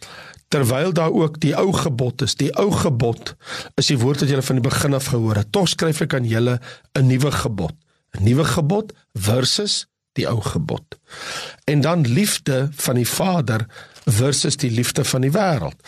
Terwyl 0.48 0.92
daar 0.92 1.10
ook 1.10 1.40
die 1.40 1.56
ou 1.58 1.72
gebod 1.72 2.22
is. 2.22 2.38
Die 2.38 2.54
ou 2.54 2.70
gebod 2.70 3.34
is 3.74 3.90
die 3.90 3.98
woord 3.98 4.20
wat 4.20 4.30
julle 4.30 4.46
van 4.46 4.62
die 4.62 4.68
begin 4.68 4.94
af 4.94 5.10
gehoor 5.10 5.42
het. 5.42 5.50
Tog 5.50 5.68
skryf 5.68 6.00
ek 6.00 6.14
aan 6.14 6.24
julle 6.24 6.60
'n 6.94 7.06
nuwe 7.06 7.32
gebod. 7.32 7.74
'n 8.14 8.22
Nuwe 8.22 8.44
gebod 8.44 8.92
versus 9.12 9.86
die 10.16 10.26
ou 10.28 10.40
gebod. 10.40 10.96
En 11.64 11.80
dan 11.84 12.06
liefde 12.08 12.68
van 12.72 12.98
die 12.98 13.08
Vader 13.08 13.66
versus 14.04 14.56
die 14.56 14.70
liefde 14.70 15.04
van 15.04 15.26
die 15.26 15.32
wêreld. 15.34 15.78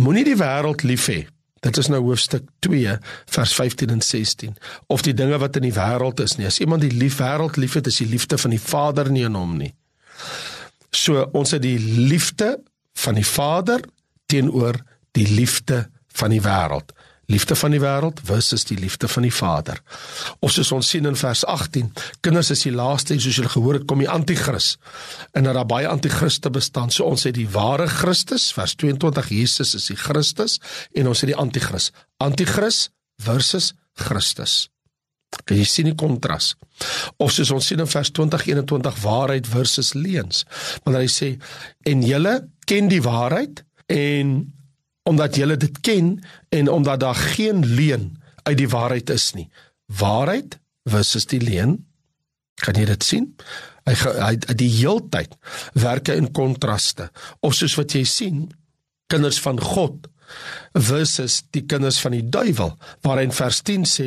Moenie 0.00 0.24
die 0.24 0.38
wêreld 0.38 0.84
lief 0.86 1.08
hê. 1.10 1.24
Dit 1.64 1.78
is 1.80 1.88
nou 1.88 2.00
hoofstuk 2.04 2.44
2 2.66 2.98
vers 3.36 3.54
15 3.56 3.90
en 3.94 4.02
16 4.04 4.56
of 4.92 5.02
die 5.02 5.14
dinge 5.16 5.38
wat 5.40 5.56
in 5.56 5.66
die 5.68 5.74
wêreld 5.74 6.20
is 6.20 6.36
nie. 6.36 6.46
As 6.46 6.60
iemand 6.60 6.84
die 6.84 6.92
lief 6.92 7.18
wêreld 7.22 7.56
liefhet, 7.60 7.88
is 7.88 8.02
die 8.02 8.10
liefde 8.10 8.38
van 8.38 8.52
die 8.52 8.60
Vader 8.60 9.10
nie 9.10 9.24
in 9.24 9.38
hom 9.38 9.56
nie. 9.58 9.72
So 10.94 11.24
ons 11.32 11.56
het 11.56 11.64
die 11.64 11.78
liefde 11.80 12.58
van 13.04 13.18
die 13.18 13.26
Vader 13.26 13.82
teenoor 14.30 14.78
die 15.16 15.26
liefde 15.34 15.86
van 16.14 16.30
die 16.30 16.42
wêreld 16.44 16.93
liefde 17.26 17.56
van 17.56 17.74
die 17.74 17.80
wêreld 17.82 18.20
versus 18.24 18.64
die 18.68 18.78
liefde 18.78 19.08
van 19.08 19.26
die 19.26 19.32
Vader. 19.32 19.80
Of 20.40 20.54
soos 20.54 20.72
ons 20.72 20.88
sien 20.88 21.06
in 21.08 21.16
vers 21.16 21.44
18, 21.44 21.92
kinders 22.24 22.50
is 22.54 22.64
die 22.66 22.74
laaste 22.74 23.14
en 23.14 23.22
soos 23.22 23.38
julle 23.40 23.52
gehoor 23.52 23.80
het 23.80 23.86
kom 23.90 24.02
die 24.02 24.10
anti-kris. 24.10 24.74
En 25.32 25.48
dat 25.48 25.58
daar 25.58 25.68
baie 25.68 25.88
anti-kriste 25.88 26.50
bestaan. 26.50 26.90
So 26.90 27.08
ons 27.08 27.24
het 27.28 27.38
die 27.38 27.48
ware 27.50 27.88
Christus, 27.88 28.50
vers 28.56 28.76
22 28.80 29.32
Jesus 29.34 29.74
is 29.74 29.88
die 29.92 29.98
Christus 29.98 30.60
en 30.92 31.08
ons 31.08 31.24
het 31.24 31.32
die 31.32 31.40
anti-kris. 31.40 31.90
Anti-kris 32.22 32.88
versus 33.22 33.72
Christus. 33.94 34.64
Kan 35.42 35.58
jy 35.58 35.66
sien 35.66 35.88
die 35.90 35.98
kontras? 35.98 36.52
Of 37.18 37.32
soos 37.34 37.50
ons 37.54 37.66
sien 37.66 37.82
in 37.82 37.90
vers 37.90 38.10
20 38.14 38.46
21 38.52 39.00
waarheid 39.02 39.48
versus 39.50 39.94
leuns. 39.98 40.44
Wanneer 40.84 41.06
hy 41.06 41.10
sê 41.10 41.30
en 41.90 42.04
julle 42.06 42.36
ken 42.68 42.90
die 42.92 43.02
waarheid 43.04 43.64
en 43.90 44.36
omdat 45.08 45.36
jy 45.36 45.56
dit 45.56 45.80
ken 45.84 46.16
en 46.48 46.70
omdat 46.72 47.00
daar 47.00 47.18
geen 47.36 47.64
leuen 47.64 48.14
uit 48.42 48.58
die 48.58 48.68
waarheid 48.68 49.10
is 49.10 49.32
nie. 49.36 49.48
Waarheid 49.86 50.58
versus 50.88 51.26
die 51.28 51.40
leuen. 51.40 51.78
Kan 52.60 52.78
jy 52.78 52.86
dit 52.88 53.04
sien? 53.04 53.30
Hy 53.84 53.94
hy 54.00 54.56
die 54.56 54.70
heeltyd 54.78 55.34
werk 55.76 56.08
hy 56.08 56.16
in 56.22 56.30
kontraste. 56.32 57.10
Of 57.44 57.56
soos 57.58 57.76
wat 57.76 57.92
jy 57.96 58.04
sien, 58.08 58.46
kinders 59.12 59.40
van 59.44 59.60
God 59.60 60.08
versus 60.72 61.42
die 61.52 61.66
kinders 61.68 61.98
van 62.00 62.14
die 62.16 62.24
duiwel, 62.24 62.72
waar 63.04 63.20
hy 63.20 63.26
in 63.28 63.34
vers 63.36 63.60
10 63.66 63.84
sê, 63.88 64.06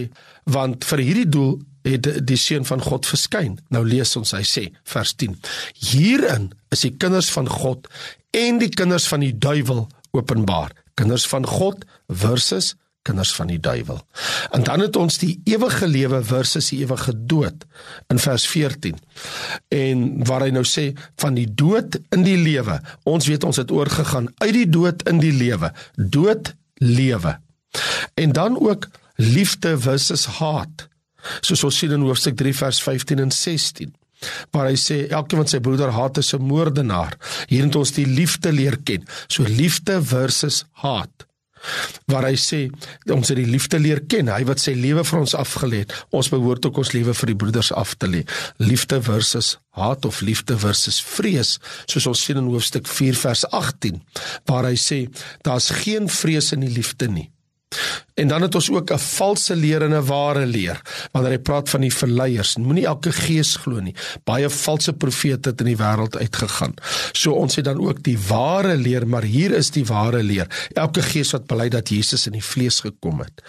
want 0.50 0.88
vir 0.89 1.04
hierdie 1.06 1.30
doel 1.30 1.60
het 1.88 2.10
die 2.27 2.39
seun 2.42 2.66
van 2.68 2.82
God 2.84 3.06
verskyn. 3.08 3.60
Nou 3.72 3.84
lees 3.86 4.16
ons 4.20 4.34
hy 4.36 4.42
sê 4.48 4.66
vers 4.89 5.13
10. 5.22 5.38
Hierin 5.92 6.50
is 6.74 6.84
die 6.88 6.96
kinders 6.98 7.30
van 7.36 7.48
God 7.51 7.88
en 8.36 8.60
die 8.60 8.74
kinders 8.74 9.06
van 9.12 9.24
die 9.24 9.36
duiwel 9.38 9.86
openbaar 10.18 10.74
kinders 10.98 11.27
van 11.30 11.46
God 11.48 11.86
versus 12.08 12.74
kinders 13.08 13.32
van 13.36 13.48
die 13.48 13.60
duiwel. 13.63 14.01
En 14.51 14.66
dan 14.68 14.84
het 14.84 14.98
ons 15.00 15.20
die 15.22 15.38
ewige 15.48 15.88
lewe 15.88 16.20
versus 16.27 16.72
die 16.74 16.82
ewige 16.84 17.13
dood 17.16 17.63
in 18.12 18.20
vers 18.20 18.48
14. 18.51 18.98
En 19.74 20.04
waar 20.27 20.44
hy 20.48 20.51
nou 20.56 20.66
sê 20.68 20.89
van 21.22 21.38
die 21.38 21.48
dood 21.48 22.00
in 22.16 22.25
die 22.27 22.38
lewe. 22.42 22.80
Ons 23.08 23.30
weet 23.32 23.48
ons 23.48 23.62
het 23.62 23.72
oorgegaan 23.72 24.27
uit 24.44 24.54
die 24.58 24.70
dood 24.70 25.06
in 25.10 25.22
die 25.24 25.34
lewe. 25.36 25.72
Dood 25.96 26.56
lewe. 26.84 27.38
En 28.20 28.36
dan 28.36 28.60
ook 28.60 28.89
liefde 29.16 29.77
versus 29.80 30.27
haat. 30.42 30.88
Soos 31.42 31.63
ons 31.63 31.80
sien 31.80 31.96
in 31.96 32.06
hoofstuk 32.08 32.36
3 32.39 32.54
vers 32.56 32.82
15 32.84 33.24
en 33.24 33.32
16 33.32 33.96
waar 34.51 34.69
hy 34.71 34.77
sê 34.79 34.97
elkeen 35.09 35.43
wat 35.43 35.53
sy 35.53 35.62
broeder 35.63 35.93
haat 35.95 36.17
is 36.17 36.33
'n 36.33 36.41
moordenaar. 36.41 37.17
Hier 37.47 37.63
het 37.63 37.75
ons 37.75 37.91
die 37.91 38.05
liefde 38.05 38.51
leer 38.51 38.77
ken. 38.83 39.05
So 39.27 39.43
liefde 39.43 40.01
versus 40.01 40.65
haat. 40.71 41.27
Waar 42.05 42.27
hy 42.29 42.36
sê 42.39 42.59
ons 43.12 43.27
het 43.27 43.38
die 43.38 43.50
liefde 43.50 43.79
leer 43.79 44.01
ken, 44.09 44.29
hy 44.31 44.43
wat 44.47 44.59
sy 44.59 44.74
lewe 44.77 45.03
vir 45.03 45.19
ons 45.19 45.36
afgelê 45.36 45.83
het, 45.83 45.93
ons 46.15 46.29
behoort 46.29 46.65
ook 46.65 46.77
ons 46.77 46.93
lewe 46.95 47.13
vir 47.13 47.31
die 47.31 47.36
broeders 47.36 47.71
af 47.71 47.95
te 47.95 48.07
lê. 48.07 48.24
Liefde 48.57 49.01
versus 49.01 49.57
haat 49.77 50.05
of 50.05 50.21
liefde 50.21 50.57
versus 50.57 51.01
vrees, 51.01 51.57
soos 51.86 52.07
ons 52.07 52.24
sien 52.24 52.38
in 52.38 52.51
hoofstuk 52.51 52.88
4 52.88 53.15
vers 53.15 53.45
18, 53.51 54.01
waar 54.45 54.69
hy 54.69 54.75
sê 54.75 55.07
daar's 55.47 55.69
geen 55.83 56.09
vrees 56.09 56.53
in 56.55 56.65
die 56.65 56.74
liefde 56.74 57.09
nie. 57.12 57.29
En 58.17 58.27
dan 58.27 58.41
het 58.41 58.55
ons 58.55 58.69
ook 58.71 58.91
'n 58.91 58.97
valse 58.97 59.55
leer 59.55 59.81
en 59.81 59.93
'n 59.93 60.05
ware 60.05 60.45
leer. 60.45 60.81
Wanneer 61.12 61.31
hy 61.31 61.38
praat 61.38 61.69
van 61.69 61.81
die 61.81 61.93
verleiers, 61.93 62.57
moenie 62.57 62.86
elke 62.86 63.12
gees 63.12 63.55
glo 63.55 63.79
nie. 63.79 63.95
Baie 64.24 64.50
valse 64.50 64.93
profete 64.93 65.50
het 65.50 65.59
in 65.59 65.65
die 65.65 65.77
wêreld 65.77 66.17
uitgegaan. 66.17 66.74
So 67.12 67.31
ons 67.31 67.55
het 67.55 67.65
dan 67.65 67.79
ook 67.79 68.03
die 68.03 68.19
ware 68.27 68.75
leer, 68.75 69.07
maar 69.07 69.24
hier 69.24 69.51
is 69.51 69.71
die 69.71 69.86
ware 69.86 70.24
leer. 70.24 70.47
Elke 70.74 71.01
gees 71.01 71.31
wat 71.31 71.45
bely 71.45 71.69
dat 71.69 71.89
Jesus 71.89 72.25
in 72.25 72.31
die 72.31 72.43
vlees 72.43 72.79
gekom 72.79 73.19
het. 73.19 73.43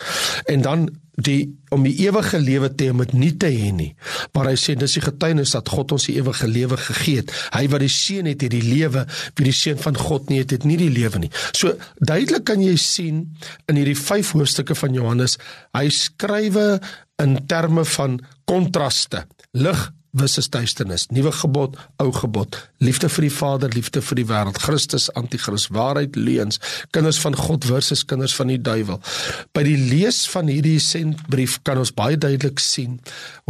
En 0.44 0.60
dan 0.62 0.90
die 1.18 1.50
om 1.74 1.82
die 1.84 1.96
ewige 2.06 2.38
lewe 2.40 2.70
te 2.72 2.88
hê 2.88 2.94
met 2.96 3.12
nie 3.12 3.32
te 3.36 3.50
hê 3.52 3.72
nie. 3.74 3.90
Maar 4.36 4.52
hy 4.52 4.56
sê 4.60 4.76
dis 4.78 4.94
die 4.96 5.02
getuienis 5.04 5.52
dat 5.56 5.68
God 5.72 5.92
ons 5.96 6.06
die 6.08 6.16
ewige 6.20 6.48
lewe 6.48 6.78
gegee 6.80 7.22
het. 7.22 7.34
Hy 7.52 7.64
wat 7.72 7.82
die 7.84 7.90
seun 7.92 8.30
het, 8.30 8.44
het 8.46 8.54
die 8.54 8.64
lewe. 8.64 9.04
Wie 9.36 9.48
die 9.48 9.56
seun 9.56 9.80
van 9.82 9.98
God 9.98 10.30
nie 10.32 10.40
het, 10.44 10.54
het 10.54 10.64
nie 10.68 10.78
die 10.80 10.92
lewe 10.94 11.24
nie. 11.26 11.32
So 11.56 11.74
duidelik 11.98 12.46
kan 12.48 12.62
jy 12.64 12.76
sien 12.80 13.24
in 13.68 13.80
hierdie 13.80 13.98
5 13.98 14.32
hoofstukke 14.38 14.78
van 14.78 14.96
Johannes, 14.96 15.36
hy 15.76 15.88
skrywe 15.92 16.78
in 17.22 17.36
terme 17.50 17.84
van 17.98 18.20
kontraste. 18.48 19.26
Lig 19.58 19.88
versus 20.18 20.50
duisternis, 20.52 21.06
nuwe 21.14 21.32
gebod, 21.34 21.78
ou 22.02 22.10
gebod, 22.14 22.58
liefde 22.84 23.10
vir 23.12 23.28
die 23.28 23.34
Vader, 23.34 23.72
liefde 23.74 24.02
vir 24.04 24.20
die 24.20 24.26
wêreld, 24.28 24.60
Christus 24.62 25.08
anti-kris, 25.18 25.68
waarheid, 25.74 26.16
leuns, 26.18 26.60
kinders 26.94 27.20
van 27.22 27.36
God 27.38 27.66
versus 27.68 28.04
kinders 28.08 28.34
van 28.38 28.52
die 28.52 28.60
duiwel. 28.60 29.00
By 29.56 29.64
die 29.66 29.78
lees 29.78 30.24
van 30.32 30.50
hierdie 30.50 30.78
sentbrief 30.82 31.58
kan 31.66 31.80
ons 31.80 31.94
baie 31.94 32.18
duidelik 32.18 32.62
sien 32.62 32.98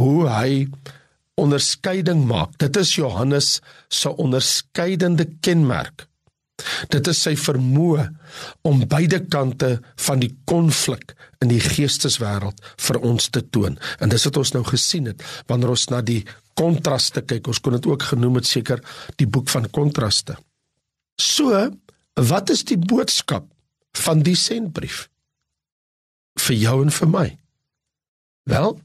hoe 0.00 0.28
hy 0.30 0.68
onderskeiding 1.38 2.24
maak. 2.26 2.56
Dit 2.58 2.76
is 2.76 2.96
Johannes 2.98 3.58
se 3.88 4.10
onderskeidende 4.16 5.28
kenmerk. 5.40 6.08
Dit 6.90 7.06
is 7.06 7.20
sy 7.22 7.36
vermoë 7.38 8.08
om 8.66 8.82
beide 8.90 9.20
kante 9.30 9.76
van 10.06 10.22
die 10.22 10.32
konflik 10.50 11.14
in 11.42 11.52
die 11.52 11.62
geesteswêreld 11.62 12.58
vir 12.88 12.98
ons 13.06 13.30
te 13.30 13.44
toon. 13.54 13.78
En 14.02 14.10
dis 14.10 14.26
wat 14.26 14.40
ons 14.42 14.54
nou 14.56 14.64
gesien 14.66 15.06
het 15.12 15.22
wanneer 15.50 15.74
ons 15.76 15.86
na 15.92 16.02
die 16.02 16.24
kontraste 16.58 17.22
kyk. 17.22 17.50
Ons 17.50 17.60
kon 17.62 17.76
dit 17.76 17.86
ook 17.88 18.08
genoem 18.10 18.40
het 18.40 18.48
seker 18.50 18.82
die 19.20 19.28
boek 19.30 19.50
van 19.52 19.68
kontraste. 19.70 20.36
So, 21.18 21.68
wat 22.18 22.50
is 22.50 22.64
die 22.66 22.78
boodskap 22.78 23.46
van 23.98 24.24
die 24.26 24.36
sendbrief 24.38 25.06
vir 26.38 26.58
jou 26.58 26.80
en 26.84 26.92
vir 26.94 27.10
my? 27.10 27.28
Wel, 28.48 28.76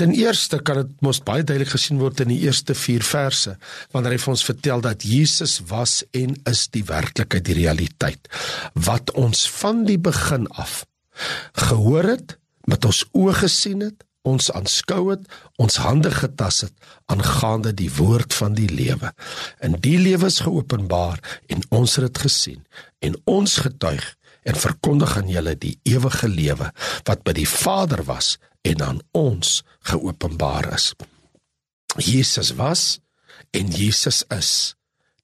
ten 0.00 0.14
eerste 0.16 0.60
kan 0.64 0.80
dit 0.80 0.92
mos 1.04 1.20
baie 1.24 1.44
duidelik 1.44 1.74
gesien 1.74 2.00
word 2.00 2.22
in 2.24 2.32
die 2.32 2.40
eerste 2.46 2.74
4 2.74 3.04
verse 3.04 3.54
wanneer 3.92 4.16
hy 4.16 4.20
vir 4.22 4.32
ons 4.32 4.46
vertel 4.48 4.84
dat 4.84 5.04
Jesus 5.04 5.58
was 5.68 6.00
en 6.16 6.34
is 6.48 6.66
die 6.72 6.84
werklikheid, 6.88 7.44
die 7.44 7.58
realiteit 7.60 8.30
wat 8.88 9.12
ons 9.20 9.44
van 9.60 9.84
die 9.88 9.98
begin 10.00 10.48
af 10.56 10.82
gehoor 11.68 12.14
het, 12.14 12.38
met 12.70 12.84
ons 12.88 13.02
oë 13.16 13.34
gesien 13.42 13.84
het, 13.84 14.06
ons 14.22 14.50
aanskou 14.52 15.10
het, 15.10 15.24
ons 15.56 15.80
hande 15.80 16.10
getas 16.12 16.60
het 16.66 16.88
aangaande 17.12 17.72
die 17.76 17.90
woord 17.96 18.34
van 18.36 18.54
die 18.58 18.68
lewe. 18.68 19.12
En 19.64 19.78
die 19.80 19.98
lewe 19.98 20.28
is 20.28 20.42
geopenbaar 20.44 21.20
en 21.48 21.64
ons 21.68 21.96
het 21.96 22.10
dit 22.10 22.22
gesien 22.26 22.64
en 23.00 23.16
ons 23.24 23.56
getuig 23.64 24.04
en 24.42 24.56
verkondig 24.56 25.16
aan 25.16 25.28
julle 25.28 25.54
die 25.60 25.76
ewige 25.88 26.28
lewe 26.28 26.70
wat 27.08 27.24
by 27.24 27.34
die 27.36 27.48
Vader 27.48 28.04
was 28.08 28.36
en 28.66 28.82
aan 28.84 29.00
ons 29.16 29.60
geopenbaar 29.88 30.72
is. 30.74 30.92
Jesus 31.96 32.52
was 32.60 33.00
en 33.56 33.72
Jesus 33.72 34.22
is 34.30 34.74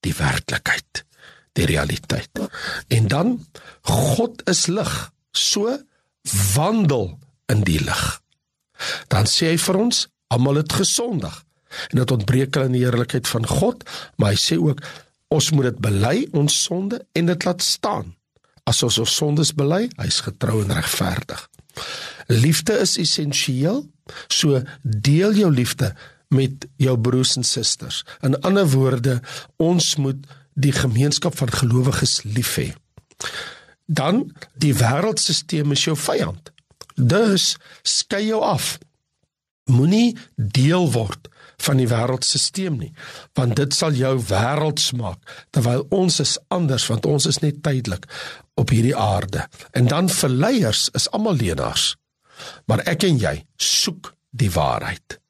die 0.05 0.15
werklikheid, 0.17 1.05
die 1.53 1.67
realiteit. 1.69 2.31
En 2.89 3.09
dan 3.09 3.37
God 3.87 4.43
is 4.51 4.67
lig, 4.67 4.93
so 5.33 5.79
wandel 6.55 7.19
in 7.53 7.63
die 7.67 7.81
lig. 7.83 8.05
Dan 9.13 9.29
sê 9.31 9.53
hy 9.53 9.59
vir 9.61 9.81
ons, 9.87 10.07
almal 10.33 10.63
het 10.63 10.73
gesondig 10.73 11.43
en 11.91 11.99
dit 11.99 12.13
ontbreek 12.15 12.55
hulle 12.57 12.71
in 12.71 12.77
die 12.77 12.85
heerlikheid 12.85 13.29
van 13.29 13.47
God, 13.47 13.83
maar 14.17 14.33
hy 14.33 14.39
sê 14.41 14.57
ook 14.57 14.81
ons 15.35 15.51
moet 15.53 15.69
dit 15.69 15.81
bely 15.83 16.15
ons 16.39 16.61
sonde 16.67 17.01
en 17.19 17.29
dit 17.29 17.47
laat 17.47 17.63
staan. 17.63 18.15
As 18.67 18.83
ons 18.87 18.99
ons 19.03 19.17
sondes 19.21 19.53
bely, 19.55 19.87
hy's 19.99 20.23
getrou 20.25 20.63
en 20.63 20.73
regverdig. 20.75 21.43
Liefde 22.33 22.79
is 22.83 22.97
essensieel, 23.03 23.85
so 24.33 24.63
deel 24.83 25.37
jou 25.37 25.51
liefde 25.53 25.93
met 26.35 26.67
jou 26.83 26.97
broers 26.99 27.37
en 27.39 27.47
susters. 27.47 28.03
In 28.27 28.39
ander 28.47 28.67
woorde, 28.71 29.21
ons 29.63 29.95
moet 30.03 30.27
die 30.55 30.73
gemeenskap 30.73 31.37
van 31.39 31.53
gelowiges 31.53 32.23
lief 32.25 32.57
hê. 32.59 32.71
Dan 33.87 34.25
die 34.59 34.75
wêreldstelsel 34.75 35.75
is 35.77 35.85
jou 35.87 35.97
vyand. 35.99 36.51
Dus 36.97 37.55
skei 37.83 38.27
jou 38.31 38.41
af. 38.43 38.79
Moenie 39.73 40.17
deel 40.37 40.91
word 40.95 41.29
van 41.67 41.81
die 41.81 41.89
wêreldstelsel 41.91 42.77
nie, 42.77 42.93
want 43.35 43.57
dit 43.59 43.75
sal 43.75 43.97
jou 43.97 44.15
wêrelds 44.29 44.93
maak 44.99 45.19
terwyl 45.55 45.87
ons 45.95 46.21
is 46.23 46.37
anders 46.55 46.87
want 46.91 47.09
ons 47.09 47.27
is 47.27 47.41
net 47.43 47.63
tydelik 47.65 48.07
op 48.57 48.71
hierdie 48.71 48.97
aarde. 48.97 49.47
En 49.73 49.89
dan 49.91 50.13
verleiers 50.13 50.89
is 50.95 51.11
almal 51.11 51.39
leenaars. 51.41 51.95
Maar 52.69 52.85
ek 52.87 53.09
en 53.09 53.19
jy 53.21 53.37
soek 53.57 54.13
die 54.37 54.53
waarheid. 54.53 55.21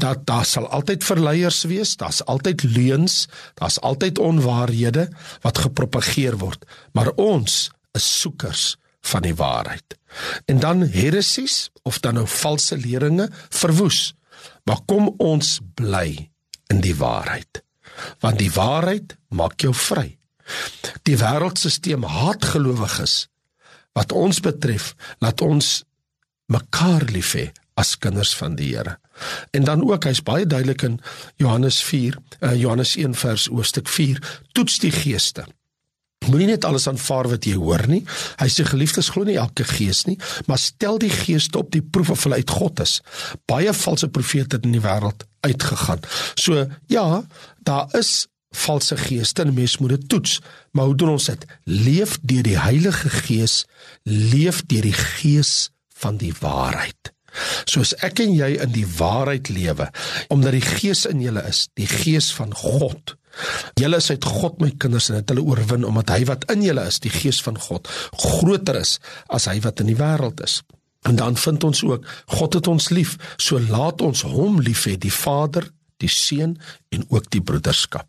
dat 0.00 0.26
daar 0.26 0.44
sal 0.44 0.68
altyd 0.68 1.04
verleiers 1.04 1.62
wees, 1.68 1.96
daar's 1.96 2.22
altyd 2.24 2.62
leuns, 2.62 3.26
daar's 3.54 3.80
altyd 3.80 4.18
onwaarhede 4.18 5.08
wat 5.44 5.58
gepropageer 5.58 6.38
word, 6.40 6.64
maar 6.92 7.12
ons 7.16 7.70
is 7.92 8.06
soekers 8.20 8.76
van 9.00 9.22
die 9.22 9.34
waarheid. 9.34 9.96
En 10.44 10.60
dan 10.60 10.82
heresies 10.82 11.70
of 11.82 11.98
dan 11.98 12.14
nou 12.14 12.26
valse 12.28 12.76
leringe 12.76 13.28
verwoes. 13.48 14.14
Maar 14.64 14.80
kom 14.86 15.14
ons 15.16 15.58
bly 15.74 16.30
in 16.66 16.80
die 16.80 16.96
waarheid. 16.96 17.62
Want 18.20 18.38
die 18.38 18.52
waarheid 18.52 19.16
maak 19.28 19.60
jou 19.60 19.74
vry. 19.74 20.18
Die 21.02 21.18
wêreldstelsel 21.18 22.06
haat 22.06 22.44
gelowiges. 22.44 23.28
Wat 23.92 24.12
ons 24.12 24.40
betref, 24.40 24.94
laat 25.18 25.40
ons 25.40 25.82
mekaar 26.50 27.06
lief 27.10 27.34
hê 27.38 27.50
as 27.80 27.96
kinders 27.98 28.34
van 28.36 28.56
die 28.58 28.74
Here. 28.74 28.98
En 29.56 29.64
dan 29.64 29.82
ook, 29.84 30.04
hy's 30.04 30.22
baie 30.22 30.46
duidelik 30.46 30.82
in 30.82 30.98
Johannes 31.36 31.80
4, 31.84 32.16
uh, 32.40 32.54
Johannes 32.56 32.96
1 32.96 33.14
vers 33.14 33.46
hoofstuk 33.52 33.88
4, 33.88 34.20
toets 34.52 34.78
die 34.82 34.92
geeste. 34.94 35.46
Moenie 36.30 36.52
net 36.52 36.64
alles 36.68 36.86
aanvaar 36.90 37.28
wat 37.32 37.46
jy 37.48 37.56
hoor 37.58 37.86
nie. 37.90 38.02
Hy 38.40 38.48
sê 38.52 38.64
geliefdes 38.68 39.10
glo 39.14 39.26
nie 39.26 39.38
elke 39.40 39.66
gees 39.66 40.04
nie, 40.08 40.16
maar 40.46 40.60
stel 40.62 41.00
die 41.02 41.12
geeste 41.12 41.58
op 41.60 41.72
die 41.74 41.82
proef 41.82 42.14
of 42.14 42.24
hulle 42.26 42.40
uit 42.40 42.56
God 42.60 42.82
is. 42.84 43.00
Baie 43.50 43.74
valse 43.74 44.08
profete 44.08 44.58
het 44.58 44.68
in 44.68 44.76
die 44.78 44.84
wêreld 44.84 45.26
uitgegaan. 45.46 46.04
So 46.38 46.66
ja, 46.92 47.06
daar 47.66 47.88
is 47.98 48.28
valse 48.50 48.96
geeste 48.96 49.42
en 49.42 49.54
mens 49.54 49.78
moet 49.78 49.96
dit 49.96 50.08
toets. 50.08 50.40
Maar 50.70 50.90
hoe 50.90 50.96
doen 50.96 51.14
ons 51.16 51.30
dit? 51.30 51.46
Leef 51.64 52.18
deur 52.22 52.42
die 52.42 52.58
Heilige 52.58 53.08
Gees, 53.08 53.64
leef 54.02 54.64
deur 54.66 54.82
die 54.82 54.96
gees 54.96 55.70
van 56.00 56.18
die 56.18 56.34
waarheid. 56.40 57.12
Soos 57.64 57.94
ek 58.02 58.22
en 58.24 58.34
jy 58.34 58.56
in 58.58 58.72
die 58.74 58.86
waarheid 58.98 59.52
lewe, 59.54 59.86
omdat 60.34 60.56
die 60.56 60.66
gees 60.66 61.04
in 61.06 61.22
julle 61.22 61.44
is, 61.46 61.68
die 61.78 61.86
gees 61.86 62.32
van 62.34 62.54
God. 62.54 63.14
Julle 63.80 64.00
is 64.02 64.10
uit 64.10 64.24
God 64.24 64.60
my 64.60 64.70
kinders 64.78 65.08
en 65.10 65.20
het 65.20 65.30
hulle 65.32 65.44
oorwin 65.46 65.86
omdat 65.86 66.12
hy 66.14 66.24
wat 66.28 66.46
in 66.52 66.64
julle 66.66 66.86
is, 66.90 67.00
die 67.02 67.12
gees 67.14 67.40
van 67.44 67.58
God, 67.58 67.88
groter 68.24 68.80
is 68.80 68.98
as 69.28 69.48
hy 69.50 69.58
wat 69.64 69.80
in 69.80 69.92
die 69.92 69.98
wêreld 69.98 70.42
is. 70.44 70.60
En 71.08 71.16
dan 71.16 71.36
vind 71.40 71.64
ons 71.64 71.82
ook 71.86 72.06
God 72.36 72.58
het 72.58 72.68
ons 72.68 72.90
lief, 72.92 73.16
so 73.40 73.60
laat 73.70 74.02
ons 74.04 74.24
hom 74.28 74.60
lief 74.60 74.84
hê, 74.88 74.98
die 75.00 75.14
Vader, 75.14 75.70
die 76.00 76.10
Seun 76.12 76.56
en 76.92 77.04
ook 77.08 77.30
die 77.32 77.42
broederskap. 77.44 78.08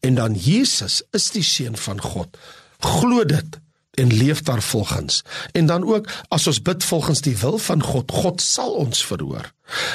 En 0.00 0.18
dan 0.18 0.34
Jesus 0.34 1.02
is 1.14 1.30
die 1.34 1.46
seun 1.46 1.76
van 1.78 2.00
God. 2.02 2.38
Glo 2.82 3.24
dit 3.26 3.58
en 3.98 4.12
leef 4.14 4.42
daar 4.42 4.62
volgens. 4.62 5.22
En 5.52 5.66
dan 5.66 5.84
ook 5.84 6.08
as 6.28 6.46
ons 6.46 6.62
bid 6.62 6.84
volgens 6.84 7.20
die 7.20 7.36
wil 7.36 7.58
van 7.58 7.82
God, 7.82 8.10
God 8.10 8.42
sal 8.42 8.70
ons 8.70 9.04
verhoor. 9.04 9.52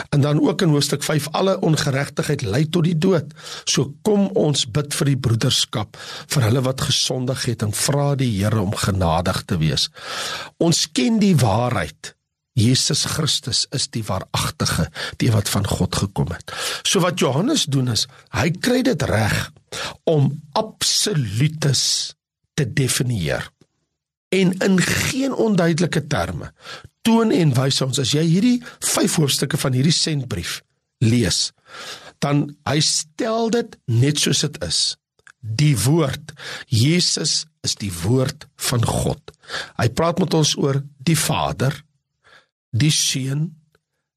En 0.09 0.21
dan 0.21 0.41
ook 0.41 0.61
in 0.61 0.69
hoofstuk 0.69 1.03
5 1.03 1.27
alle 1.31 1.59
ongeregtigheid 1.59 2.41
lei 2.41 2.69
tot 2.69 2.83
die 2.83 2.97
dood. 2.97 3.33
So 3.65 3.93
kom 4.01 4.27
ons 4.37 4.65
bid 4.69 4.93
vir 4.93 5.13
die 5.13 5.17
broederskap, 5.17 5.97
vir 6.27 6.47
hulle 6.47 6.61
wat 6.65 6.81
gesondig 6.89 7.45
het 7.49 7.65
en 7.65 7.73
vra 7.73 8.13
die 8.19 8.31
Here 8.33 8.61
om 8.61 8.75
genadig 8.75 9.43
te 9.45 9.57
wees. 9.57 9.89
Ons 10.57 10.85
ken 10.91 11.19
die 11.19 11.35
waarheid. 11.37 12.13
Jesus 12.53 13.05
Christus 13.09 13.63
is 13.73 13.87
die 13.89 14.03
waaragtige, 14.05 14.85
die 15.17 15.31
wat 15.33 15.49
van 15.49 15.65
God 15.65 15.95
gekom 15.95 16.29
het. 16.29 16.53
So 16.85 17.01
wat 17.01 17.19
Johannes 17.19 17.65
doen 17.65 17.89
is, 17.95 18.05
hy 18.29 18.51
kry 18.53 18.83
dit 18.85 19.05
reg 19.09 19.49
om 20.05 20.29
absolutes 20.53 22.13
te 22.53 22.67
definieer 22.69 23.49
en 24.33 24.53
in 24.65 24.79
geen 24.81 25.33
onduidelike 25.33 26.07
terme 26.11 26.51
toon 27.05 27.31
en 27.35 27.53
wys 27.57 27.81
ons 27.85 27.99
as 28.01 28.13
jy 28.15 28.23
hierdie 28.25 28.57
vyf 28.93 29.19
hoofstukke 29.19 29.59
van 29.59 29.75
hierdie 29.75 29.95
sentbrief 29.95 30.61
lees 31.03 31.49
dan 32.23 32.45
hy 32.69 32.79
stel 32.83 33.51
dit 33.51 33.75
net 33.91 34.21
soos 34.23 34.43
dit 34.45 34.59
is. 34.63 34.79
Die 35.43 35.75
woord 35.83 36.31
Jesus 36.71 37.43
is 37.67 37.75
die 37.79 37.91
woord 38.03 38.47
van 38.69 38.85
God. 38.87 39.33
Hy 39.79 39.89
praat 39.91 40.21
met 40.23 40.35
ons 40.37 40.53
oor 40.59 40.79
die 41.03 41.19
Vader 41.19 41.75
die 42.71 42.93
Seun 42.95 43.49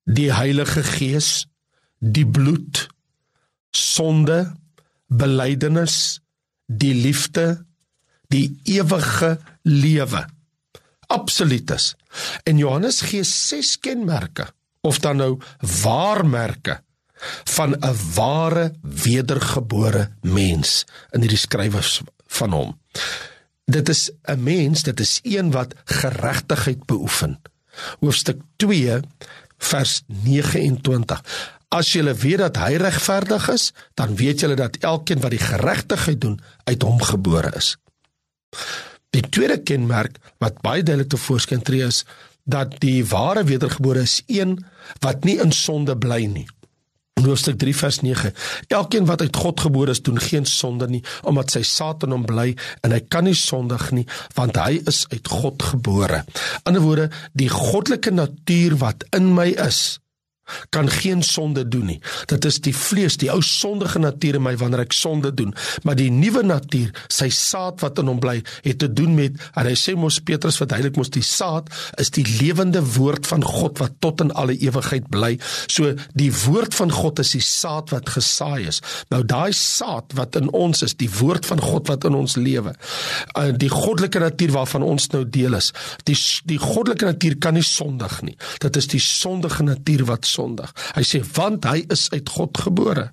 die 0.06 0.30
Heilige 0.32 0.84
Gees 0.86 1.48
die 1.98 2.26
bloed 2.26 2.86
sonde 3.74 4.54
belydenis 5.10 6.20
die 6.66 6.94
liefde 6.94 7.65
die 8.28 8.60
ewige 8.64 9.38
lewe. 9.62 10.26
Absoluut. 11.06 11.96
En 12.42 12.58
Johannes 12.58 13.00
gee 13.00 13.24
ses 13.24 13.78
kenmerke 13.80 14.48
of 14.80 14.98
dan 14.98 15.16
nou 15.16 15.38
waarmerke 15.82 16.80
van 17.44 17.76
'n 17.80 17.96
ware 18.14 18.74
wedergebore 18.80 20.10
mens 20.20 20.84
in 21.10 21.20
hierdie 21.20 21.38
skrywers 21.38 22.00
van 22.26 22.52
hom. 22.52 22.80
Dit 23.64 23.88
is 23.88 24.10
'n 24.22 24.42
mens, 24.42 24.82
dit 24.82 25.00
is 25.00 25.20
een 25.22 25.50
wat 25.50 25.74
geregtigheid 25.84 26.84
beoefen. 26.84 27.40
Hoofstuk 28.00 28.40
2 28.56 29.00
vers 29.58 30.02
29. 30.06 31.24
As 31.68 31.92
jy 31.92 32.14
weet 32.14 32.38
dat 32.38 32.56
hy 32.56 32.76
regverdig 32.76 33.48
is, 33.48 33.72
dan 33.94 34.16
weet 34.16 34.40
jy 34.40 34.54
dat 34.54 34.76
elkeen 34.76 35.20
wat 35.20 35.30
die 35.30 35.42
geregtigheid 35.42 36.20
doen 36.20 36.40
uit 36.64 36.82
hom 36.82 37.02
gebore 37.02 37.52
is. 37.56 37.76
Die 39.16 39.24
tweede 39.28 39.62
kenmerk 39.62 40.18
wat 40.42 40.60
baie 40.62 40.82
duidelik 40.82 41.12
te 41.12 41.20
voorskyn 41.20 41.62
tree 41.62 41.86
is 41.86 42.04
dat 42.44 42.76
die 42.82 43.00
ware 43.10 43.44
wedergebore 43.44 44.04
is 44.06 44.20
een 44.26 44.58
wat 45.04 45.24
nie 45.24 45.38
in 45.42 45.52
sonde 45.52 45.96
bly 45.98 46.24
nie. 46.30 46.46
Hoofstuk 47.16 47.56
3 47.58 47.72
vers 47.76 48.00
9. 48.04 48.32
Elkeen 48.68 49.06
wat 49.08 49.22
uit 49.24 49.36
God 49.36 49.60
gebore 49.60 49.90
is, 49.90 50.02
doen 50.04 50.18
geen 50.20 50.44
sonde 50.44 50.86
nie, 50.88 51.00
omdat 51.24 51.54
sy 51.54 51.62
saad 51.64 52.04
in 52.04 52.12
hom 52.12 52.26
bly 52.28 52.50
en 52.84 52.92
hy 52.92 53.00
kan 53.08 53.24
nie 53.24 53.34
sondig 53.34 53.88
nie, 53.96 54.04
want 54.36 54.58
hy 54.60 54.82
is 54.84 55.06
uit 55.14 55.30
God 55.32 55.64
gebore. 55.72 56.24
In 56.68 56.76
'n 56.76 56.84
woorde, 56.84 57.08
die 57.32 57.48
goddelike 57.48 58.12
natuur 58.12 58.76
wat 58.84 59.08
in 59.16 59.32
my 59.34 59.48
is, 59.64 59.98
kan 60.70 60.88
geen 60.90 61.22
sonde 61.22 61.68
doen 61.68 61.86
nie. 61.92 61.98
Dit 62.30 62.44
is 62.44 62.60
die 62.64 62.74
vlees, 62.76 63.16
die 63.20 63.30
ou 63.32 63.40
sondige 63.44 63.98
natuur 64.02 64.38
in 64.38 64.44
my 64.46 64.54
wanneer 64.60 64.84
ek 64.86 64.94
sonde 64.96 65.32
doen. 65.34 65.54
Maar 65.82 65.98
die 65.98 66.10
nuwe 66.12 66.42
natuur, 66.46 66.92
sy 67.12 67.28
saad 67.34 67.82
wat 67.84 68.00
in 68.02 68.10
hom 68.10 68.20
bly, 68.22 68.38
het 68.66 68.80
te 68.82 68.90
doen 68.92 69.14
met 69.16 69.40
en 69.54 69.68
hy 69.68 69.74
sê 69.78 69.96
mos 69.98 70.18
Petrus 70.26 70.58
verduidelik 70.60 70.98
mos 70.98 71.12
die 71.14 71.24
saad 71.26 71.70
is 72.00 72.12
die 72.14 72.24
lewende 72.40 72.82
woord 72.96 73.26
van 73.30 73.44
God 73.44 73.80
wat 73.82 73.98
tot 74.04 74.22
in 74.24 74.32
alle 74.38 74.56
ewigheid 74.58 75.08
bly. 75.12 75.34
So 75.72 75.94
die 76.18 76.30
woord 76.44 76.76
van 76.76 76.92
God 76.94 77.22
is 77.22 77.34
die 77.36 77.44
saad 77.44 77.92
wat 77.94 78.10
gesaai 78.16 78.68
is. 78.70 78.82
Nou 79.12 79.22
daai 79.26 79.52
saad 79.56 80.14
wat 80.18 80.36
in 80.38 80.50
ons 80.56 80.82
is, 80.86 80.96
die 80.98 81.10
woord 81.18 81.46
van 81.48 81.62
God 81.62 81.90
wat 81.90 82.06
in 82.08 82.16
ons 82.18 82.36
lewe. 82.40 82.74
Uh, 83.36 83.50
die 83.56 83.70
goddelike 83.72 84.22
natuur 84.22 84.54
waarvan 84.56 84.86
ons 84.86 85.08
nou 85.14 85.24
deel 85.24 85.58
is. 85.58 85.72
Die 86.08 86.16
die 86.46 86.58
goddelike 86.60 87.08
natuur 87.10 87.38
kan 87.42 87.56
nie 87.56 87.64
sondig 87.66 88.20
nie. 88.26 88.36
Dit 88.62 88.76
is 88.78 88.88
die 88.92 89.02
sondige 89.02 89.64
natuur 89.66 90.06
wat 90.10 90.28
sondig. 90.36 90.72
Hy 90.96 91.04
sê 91.06 91.22
want 91.36 91.66
hy 91.68 91.84
is 91.92 92.08
uit 92.14 92.28
God 92.36 92.64
gebore. 92.68 93.10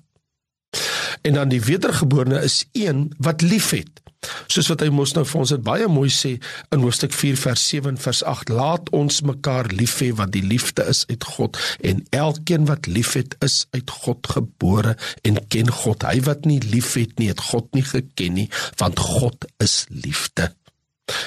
En 1.24 1.38
dan 1.38 1.52
die 1.52 1.62
wedergeborene 1.62 2.42
is 2.44 2.64
een 2.72 3.12
wat 3.22 3.42
liefhet. 3.42 4.02
Soos 4.48 4.68
wat 4.72 4.80
hy 4.84 4.88
mos 4.92 5.12
nou 5.16 5.24
vir 5.28 5.40
ons 5.42 5.52
dit 5.52 5.64
baie 5.64 5.86
mooi 5.90 6.08
sê 6.12 6.34
in 6.72 6.84
hoofstuk 6.84 7.12
4 7.12 7.36
vers 7.42 7.64
7 7.68 8.00
vers 8.00 8.22
8 8.30 8.52
laat 8.52 8.88
ons 8.96 9.20
mekaar 9.28 9.68
lief 9.72 9.98
hê 10.00 10.10
want 10.16 10.32
die 10.36 10.44
liefde 10.44 10.86
is 10.88 11.04
uit 11.10 11.28
God 11.36 11.60
en 11.84 12.00
elkeen 12.16 12.64
wat 12.70 12.88
liefhet 12.88 13.36
is 13.44 13.64
uit 13.76 13.94
God 14.04 14.32
gebore 14.36 14.96
en 15.28 15.40
ken 15.52 15.72
God 15.84 16.08
hy 16.08 16.18
wat 16.28 16.48
nie 16.48 16.60
liefhet 16.64 17.18
nie 17.20 17.30
het 17.32 17.44
God 17.52 17.68
nie 17.76 17.84
geken 17.84 18.40
nie 18.40 18.48
want 18.80 19.02
God 19.04 19.48
is 19.64 19.82
liefde 19.92 20.54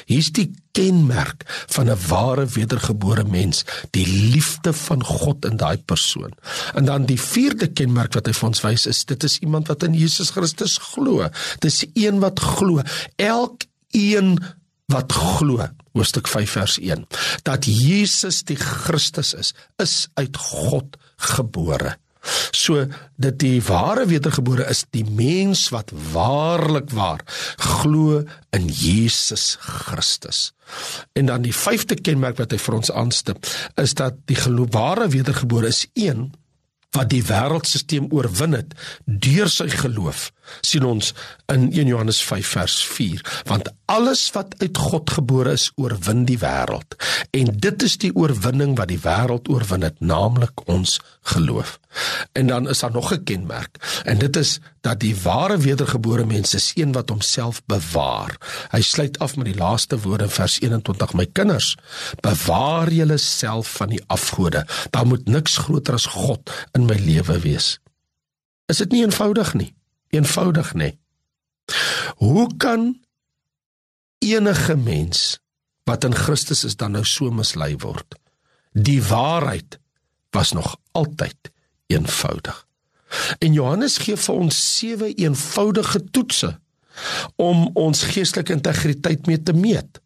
Hier's 0.05 0.31
die 0.33 0.51
kenmerk 0.71 1.43
van 1.73 1.89
'n 1.89 1.99
ware 2.07 2.45
wedergebore 2.45 3.23
mens, 3.23 3.65
die 3.91 4.07
liefde 4.07 4.73
van 4.73 5.03
God 5.03 5.45
in 5.45 5.57
daai 5.57 5.77
persoon. 5.77 6.33
En 6.73 6.85
dan 6.85 7.05
die 7.05 7.21
vierde 7.21 7.67
kenmerk 7.67 8.13
wat 8.13 8.25
hy 8.25 8.33
vir 8.33 8.47
ons 8.47 8.61
wys 8.61 8.85
is, 8.85 9.05
dit 9.05 9.23
is 9.23 9.39
iemand 9.39 9.67
wat 9.67 9.83
in 9.83 9.93
Jesus 9.93 10.29
Christus 10.29 10.77
glo. 10.77 11.29
Dis 11.59 11.85
een 11.93 12.19
wat 12.19 12.39
glo. 12.39 12.81
Elkeen 13.15 14.37
wat 14.87 15.11
glo, 15.11 15.67
hoofstuk 15.93 16.27
5 16.27 16.51
vers 16.51 16.79
1, 16.79 17.07
dat 17.43 17.65
Jesus 17.65 18.43
die 18.43 18.55
Christus 18.55 19.33
is, 19.33 19.53
is 19.77 20.07
uit 20.13 20.37
God 20.37 20.97
gebore. 21.17 21.97
So 22.51 22.85
dit 23.15 23.39
die 23.39 23.59
ware 23.63 24.05
wedergebore 24.09 24.67
is 24.69 24.85
die 24.95 25.05
mens 25.05 25.67
wat 25.73 25.91
waarlik 26.13 26.91
waar 26.95 27.23
glo 27.57 28.23
in 28.55 28.67
Jesus 28.67 29.57
Christus. 29.61 30.51
En 31.13 31.29
dan 31.31 31.45
die 31.45 31.55
vyfde 31.55 31.95
kenmerk 31.95 32.37
wat 32.41 32.51
hy 32.51 32.59
vir 32.61 32.79
ons 32.79 32.91
aanstip 32.91 33.47
is 33.75 33.95
dat 33.97 34.19
die 34.27 34.39
geloofware 34.39 35.07
wedergebore 35.13 35.71
is 35.71 35.85
een 35.93 36.31
wat 36.95 37.09
die 37.11 37.23
wêreldstelsel 37.23 38.07
oorwin 38.15 38.55
het 38.57 38.73
deur 39.05 39.49
sy 39.51 39.67
geloof 39.71 40.29
sien 40.65 40.85
ons 40.87 41.13
in 41.51 41.67
1 41.71 41.91
Johannes 41.91 42.21
5 42.23 42.53
vers 42.57 42.77
4 42.87 43.43
want 43.51 43.69
alles 43.91 44.23
wat 44.35 44.55
uit 44.61 44.77
God 44.77 45.09
gebore 45.17 45.53
is 45.55 45.69
oorwin 45.79 46.25
die 46.27 46.39
wêreld. 46.41 46.97
En 47.31 47.51
dit 47.55 47.83
is 47.83 47.97
die 48.03 48.11
oorwinning 48.15 48.75
wat 48.79 48.91
die 48.91 48.99
wêreld 49.03 49.47
oorwin 49.51 49.85
het 49.87 49.99
naamlik 49.99 50.65
ons 50.67 50.97
geloof 51.33 51.77
En 52.37 52.47
dan 52.47 52.69
is 52.69 52.79
daar 52.79 52.91
nog 52.91 53.13
'n 53.13 53.23
kenmerk 53.23 54.01
en 54.03 54.17
dit 54.17 54.35
is 54.35 54.59
dat 54.81 54.99
die 54.99 55.15
ware 55.21 55.57
wedergebore 55.57 56.25
mens 56.25 56.53
is 56.53 56.71
een 56.75 56.91
wat 56.91 57.09
homself 57.09 57.65
bewaar. 57.65 58.37
Hy 58.69 58.81
sluit 58.81 59.19
af 59.19 59.35
met 59.35 59.45
die 59.45 59.55
laaste 59.55 59.99
woorde 59.99 60.23
in 60.23 60.29
vers 60.29 60.59
21: 60.61 61.13
My 61.13 61.25
kinders, 61.25 61.77
bewaar 62.19 62.91
julleself 62.93 63.71
van 63.71 63.89
die 63.89 64.03
afgode. 64.07 64.67
Daar 64.89 65.07
moet 65.07 65.27
niks 65.27 65.57
groter 65.57 65.93
as 65.93 66.05
God 66.05 66.67
in 66.71 66.85
my 66.85 66.95
lewe 66.95 67.39
wees. 67.39 67.79
Is 68.65 68.77
dit 68.77 68.91
nie 68.91 69.03
eenvoudig 69.03 69.53
nie? 69.53 69.75
Eenvoudig 70.09 70.73
nê. 70.73 70.97
Hoe 72.15 72.57
kan 72.57 73.01
enige 74.17 74.75
mens 74.75 75.39
wat 75.83 76.03
in 76.03 76.15
Christus 76.15 76.63
is 76.63 76.75
dan 76.75 76.91
nou 76.91 77.05
so 77.05 77.31
mislei 77.31 77.75
word? 77.77 78.15
Die 78.71 79.03
waarheid 79.03 79.79
was 80.29 80.51
nog 80.51 80.77
altyd 80.91 81.55
eenvoudig. 81.87 82.65
En 83.39 83.53
Johannes 83.53 83.97
gee 84.03 84.17
vir 84.19 84.35
ons 84.35 84.57
sewe 84.77 85.13
eenvoudige 85.15 86.03
toetse 86.11 86.57
om 87.35 87.69
ons 87.77 88.03
geestelike 88.11 88.53
integriteit 88.53 89.27
mee 89.29 89.43
te 89.43 89.53
meet. 89.53 90.01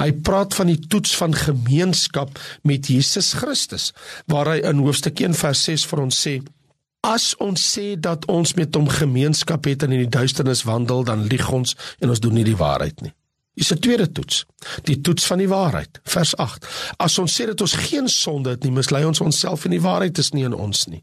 Hy 0.00 0.10
praat 0.26 0.54
van 0.58 0.66
die 0.72 0.80
toets 0.90 1.12
van 1.16 1.34
gemeenskap 1.36 2.38
met 2.66 2.90
Jesus 2.90 3.32
Christus 3.38 3.92
waar 4.26 4.50
hy 4.54 4.62
in 4.66 4.82
hoofstuk 4.82 5.20
1 5.22 5.36
vers 5.38 5.62
6 5.68 5.86
vir 5.92 6.02
ons 6.08 6.24
sê 6.26 6.40
As 7.00 7.32
ons 7.40 7.56
sê 7.56 7.94
dat 7.96 8.26
ons 8.28 8.50
met 8.58 8.74
hom 8.76 8.88
gemeenskap 8.92 9.64
het 9.64 9.86
en 9.86 9.94
in 9.96 10.02
die 10.02 10.12
duisternis 10.12 10.66
wandel, 10.68 11.00
dan 11.08 11.24
lieg 11.32 11.46
ons 11.48 11.72
en 11.98 12.12
ons 12.12 12.20
doen 12.20 12.34
nie 12.36 12.44
die 12.44 12.58
waarheid 12.60 13.00
nie. 13.00 13.14
Dis 13.56 13.72
'n 13.72 13.80
tweede 13.80 14.12
toets, 14.12 14.44
die 14.84 15.00
toets 15.00 15.24
van 15.26 15.38
die 15.38 15.48
waarheid, 15.48 16.00
vers 16.04 16.36
8. 16.36 16.66
As 16.98 17.18
ons 17.18 17.40
sê 17.40 17.46
dat 17.46 17.60
ons 17.60 17.72
geen 17.72 18.08
sonde 18.08 18.50
het 18.50 18.62
nie, 18.62 18.72
mislei 18.72 19.04
ons 19.04 19.20
onsself 19.20 19.64
en 19.64 19.70
die 19.70 19.80
waarheid 19.80 20.18
is 20.18 20.30
nie 20.32 20.44
in 20.44 20.54
ons 20.54 20.86
nie. 20.86 21.02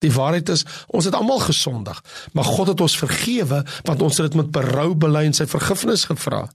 Die 0.00 0.12
waarheid 0.12 0.48
is 0.48 0.64
ons 0.88 1.04
het 1.04 1.14
almal 1.14 1.42
gesondig, 1.44 1.98
maar 2.32 2.48
God 2.48 2.72
het 2.72 2.80
ons 2.80 2.96
vergewe 2.98 3.62
want 3.84 4.02
ons 4.02 4.16
het 4.20 4.30
dit 4.30 4.38
met 4.40 4.50
berou 4.54 4.94
bely 4.96 5.26
en 5.28 5.36
sy 5.36 5.44
vergifnis 5.50 6.06
gevra. 6.08 6.46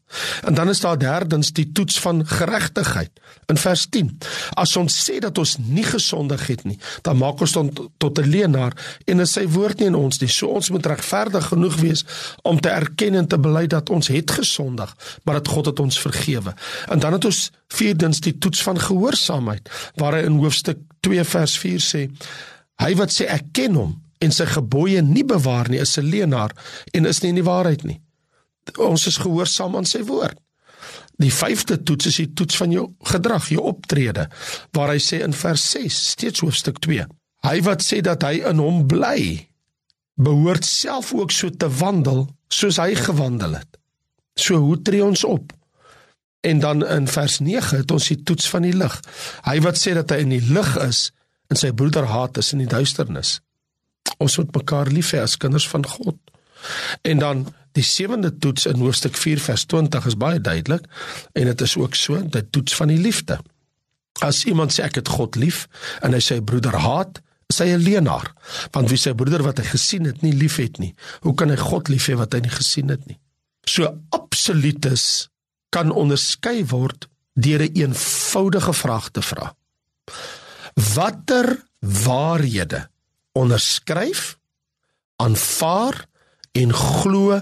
En 0.50 0.58
dan 0.58 0.70
is 0.70 0.82
daar 0.82 0.98
derdens 0.98 1.52
die 1.54 1.68
toets 1.72 2.00
van 2.02 2.24
geregtigheid 2.26 3.12
in 3.52 3.60
vers 3.62 3.86
10. 3.94 4.10
As 4.58 4.76
ons 4.82 4.96
sê 5.08 5.20
dat 5.22 5.38
ons 5.38 5.58
nie 5.62 5.86
gesondig 5.86 6.48
het 6.48 6.64
nie, 6.66 6.80
dan 7.06 7.20
maak 7.22 7.42
ons 7.46 7.54
tot 7.54 7.84
tot 8.02 8.20
'n 8.20 8.30
leienaar 8.30 8.74
en 9.06 9.20
is 9.20 9.32
sy 9.38 9.46
woord 9.48 9.80
nie 9.80 9.88
in 9.88 9.96
ons 9.96 10.20
nie. 10.20 10.30
So 10.30 10.48
ons 10.48 10.70
moet 10.70 10.86
regverdig 10.86 11.48
genoeg 11.48 11.76
wees 11.76 12.06
om 12.42 12.60
te 12.60 12.70
erken 12.70 13.16
en 13.16 13.28
te 13.28 13.38
bely 13.38 13.68
dat 13.68 13.90
ons 13.90 14.08
het 14.08 14.32
gesondig, 14.32 14.96
maar 15.24 15.36
dat 15.36 15.48
God 15.48 15.66
het 15.66 15.80
ons 15.80 16.00
vergewe. 16.00 16.54
En 16.90 17.00
dan 17.00 17.14
het 17.14 17.26
ons 17.26 17.52
vierdens 17.68 18.20
die 18.20 18.38
toets 18.38 18.64
van 18.64 18.80
gehoorsaamheid 18.80 19.70
waar 19.96 20.14
hy 20.14 20.26
in 20.26 20.38
hoofstuk 20.40 20.78
2 21.00 21.24
vers 21.24 21.58
4 21.58 21.80
sê 21.80 22.10
Hy 22.82 22.96
wat 23.00 23.14
sê 23.14 23.28
ek 23.32 23.52
ken 23.56 23.78
hom 23.80 23.94
en 24.24 24.32
sy 24.32 24.48
gebooie 24.50 25.02
nie 25.06 25.24
bewaar 25.28 25.70
nie, 25.70 25.80
is 25.80 25.98
'n 25.98 26.10
leienaar 26.10 26.52
en 26.94 27.06
is 27.06 27.22
nie 27.22 27.30
in 27.30 27.42
die 27.42 27.50
waarheid 27.50 27.84
nie. 27.84 28.02
Ons 28.78 29.08
is 29.08 29.18
gehoorsaam 29.18 29.76
aan 29.76 29.86
sy 29.86 30.04
woord. 30.04 30.38
Die 31.22 31.32
vyfde 31.32 31.84
toets 31.84 32.06
is 32.06 32.16
die 32.16 32.34
toets 32.34 32.58
van 32.60 32.72
jou 32.72 32.86
gedrag, 33.08 33.48
jou 33.50 33.64
optrede, 33.64 34.28
waar 34.76 34.92
hy 34.92 35.00
sê 35.00 35.22
in 35.24 35.34
vers 35.34 35.72
6, 35.72 36.00
steeds 36.12 36.44
hoofstuk 36.44 36.82
2. 36.84 37.06
Hy 37.46 37.62
wat 37.62 37.84
sê 37.86 38.02
dat 38.02 38.24
hy 38.24 38.42
in 38.50 38.60
hom 38.60 38.88
bly, 38.88 39.48
behoort 40.16 40.66
self 40.66 41.14
ook 41.14 41.32
so 41.32 41.50
te 41.50 41.70
wandel 41.80 42.26
soos 42.52 42.80
hy 42.82 42.96
gewandel 42.96 43.60
het. 43.60 43.80
So 44.36 44.60
hoe 44.60 44.82
tree 44.82 45.04
ons 45.04 45.24
op? 45.24 45.54
En 46.46 46.60
dan 46.60 46.86
in 46.86 47.08
vers 47.08 47.40
9 47.40 47.78
het 47.78 47.92
ons 47.92 48.08
die 48.12 48.20
toets 48.24 48.50
van 48.52 48.68
die 48.68 48.76
lig. 48.76 49.00
Hy 49.48 49.60
wat 49.66 49.80
sê 49.80 49.96
dat 49.96 50.12
hy 50.12 50.22
in 50.26 50.36
die 50.36 50.44
lig 50.44 50.76
is, 50.84 51.10
en 51.48 51.60
sy 51.60 51.72
broeder 51.72 52.08
haat 52.10 52.38
is 52.42 52.54
in 52.56 52.64
die 52.64 52.72
duisternis. 52.72 53.40
Ons 54.22 54.38
moet 54.40 54.54
mekaar 54.56 54.92
lief 54.94 55.14
hê 55.16 55.22
as 55.24 55.38
kinders 55.42 55.68
van 55.70 55.86
God. 55.86 56.18
En 57.06 57.22
dan 57.22 57.44
die 57.76 57.84
sewende 57.84 58.32
toets 58.40 58.66
in 58.70 58.80
hoofstuk 58.80 59.18
4 59.20 59.42
vers 59.44 59.66
20 59.72 60.08
is 60.12 60.18
baie 60.18 60.40
duidelik 60.42 60.88
en 61.34 61.50
dit 61.52 61.62
is 61.62 61.76
ook 61.78 61.96
so, 62.00 62.22
dit 62.22 62.52
toets 62.56 62.76
van 62.76 62.94
die 62.94 63.02
liefde. 63.02 63.40
As 64.24 64.46
iemand 64.48 64.74
sê 64.74 64.86
ek 64.86 65.02
het 65.02 65.12
God 65.12 65.36
lief 65.36 65.66
en 66.06 66.16
hy 66.16 66.22
sy 66.24 66.40
broeder 66.40 66.78
haat, 66.80 67.20
is 67.52 67.60
hy 67.62 67.76
'n 67.76 67.84
leienaar, 67.84 68.32
want 68.74 68.90
wie 68.90 68.98
sy 68.98 69.14
broeder 69.14 69.44
wat 69.44 69.60
hy 69.60 69.66
gesien 69.70 70.06
het 70.06 70.24
nie 70.24 70.34
liefhet 70.34 70.80
nie, 70.80 70.96
hoe 71.22 71.36
kan 71.36 71.50
hy 71.50 71.60
God 71.60 71.90
lief 71.90 72.08
hê 72.08 72.16
wat 72.16 72.34
hy 72.34 72.40
nie 72.40 72.56
gesien 72.56 72.90
het 72.90 73.06
nie? 73.06 73.20
So 73.68 74.02
absolutes 74.10 75.30
kan 75.70 75.92
onderskei 75.92 76.66
word 76.66 77.08
deur 77.36 77.62
'n 77.62 77.76
eenvoudige 77.76 78.74
vraag 78.74 79.12
te 79.12 79.22
vra 79.22 79.54
watter 80.76 81.66
waarhede 81.80 82.88
onderskryf 83.32 84.38
aanvaar 85.16 86.06
en 86.52 86.74
glo 86.74 87.40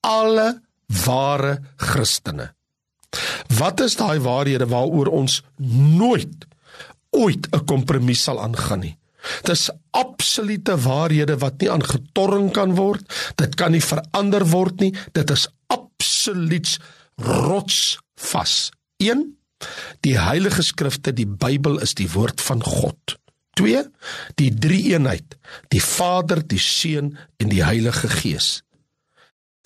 alle 0.00 0.60
ware 1.04 1.58
Christene. 1.76 2.52
Wat 3.58 3.80
is 3.80 3.96
daai 3.98 4.18
waarhede 4.22 4.66
waaroor 4.70 5.06
ons 5.06 5.42
nooit 5.98 6.46
ooit 7.10 7.46
'n 7.50 7.64
kompromis 7.64 8.22
sal 8.22 8.40
aangaan 8.42 8.80
nie? 8.80 8.98
Dis 9.42 9.70
absolute 9.90 10.76
waarhede 10.78 11.38
wat 11.38 11.60
nie 11.60 11.70
aangetorring 11.70 12.52
kan 12.52 12.74
word, 12.74 13.02
dit 13.34 13.54
kan 13.54 13.70
nie 13.70 13.82
verander 13.82 14.46
word 14.46 14.80
nie, 14.80 14.94
dit 15.12 15.30
is 15.30 15.48
absoluut 15.66 16.78
rotsvas. 17.16 18.70
1 18.96 19.35
Die 20.04 20.18
Heilige 20.18 20.62
Skrifte, 20.62 21.12
die 21.12 21.26
Bybel 21.26 21.78
is 21.78 21.94
die 21.94 22.12
woord 22.14 22.40
van 22.40 22.62
God. 22.62 23.18
2. 23.56 23.86
Die 24.36 24.50
drie-eenheid, 24.52 25.38
die 25.72 25.80
Vader, 25.80 26.42
die 26.42 26.60
Seun 26.60 27.16
en 27.38 27.48
die 27.48 27.64
Heilige 27.64 28.08
Gees. 28.08 28.65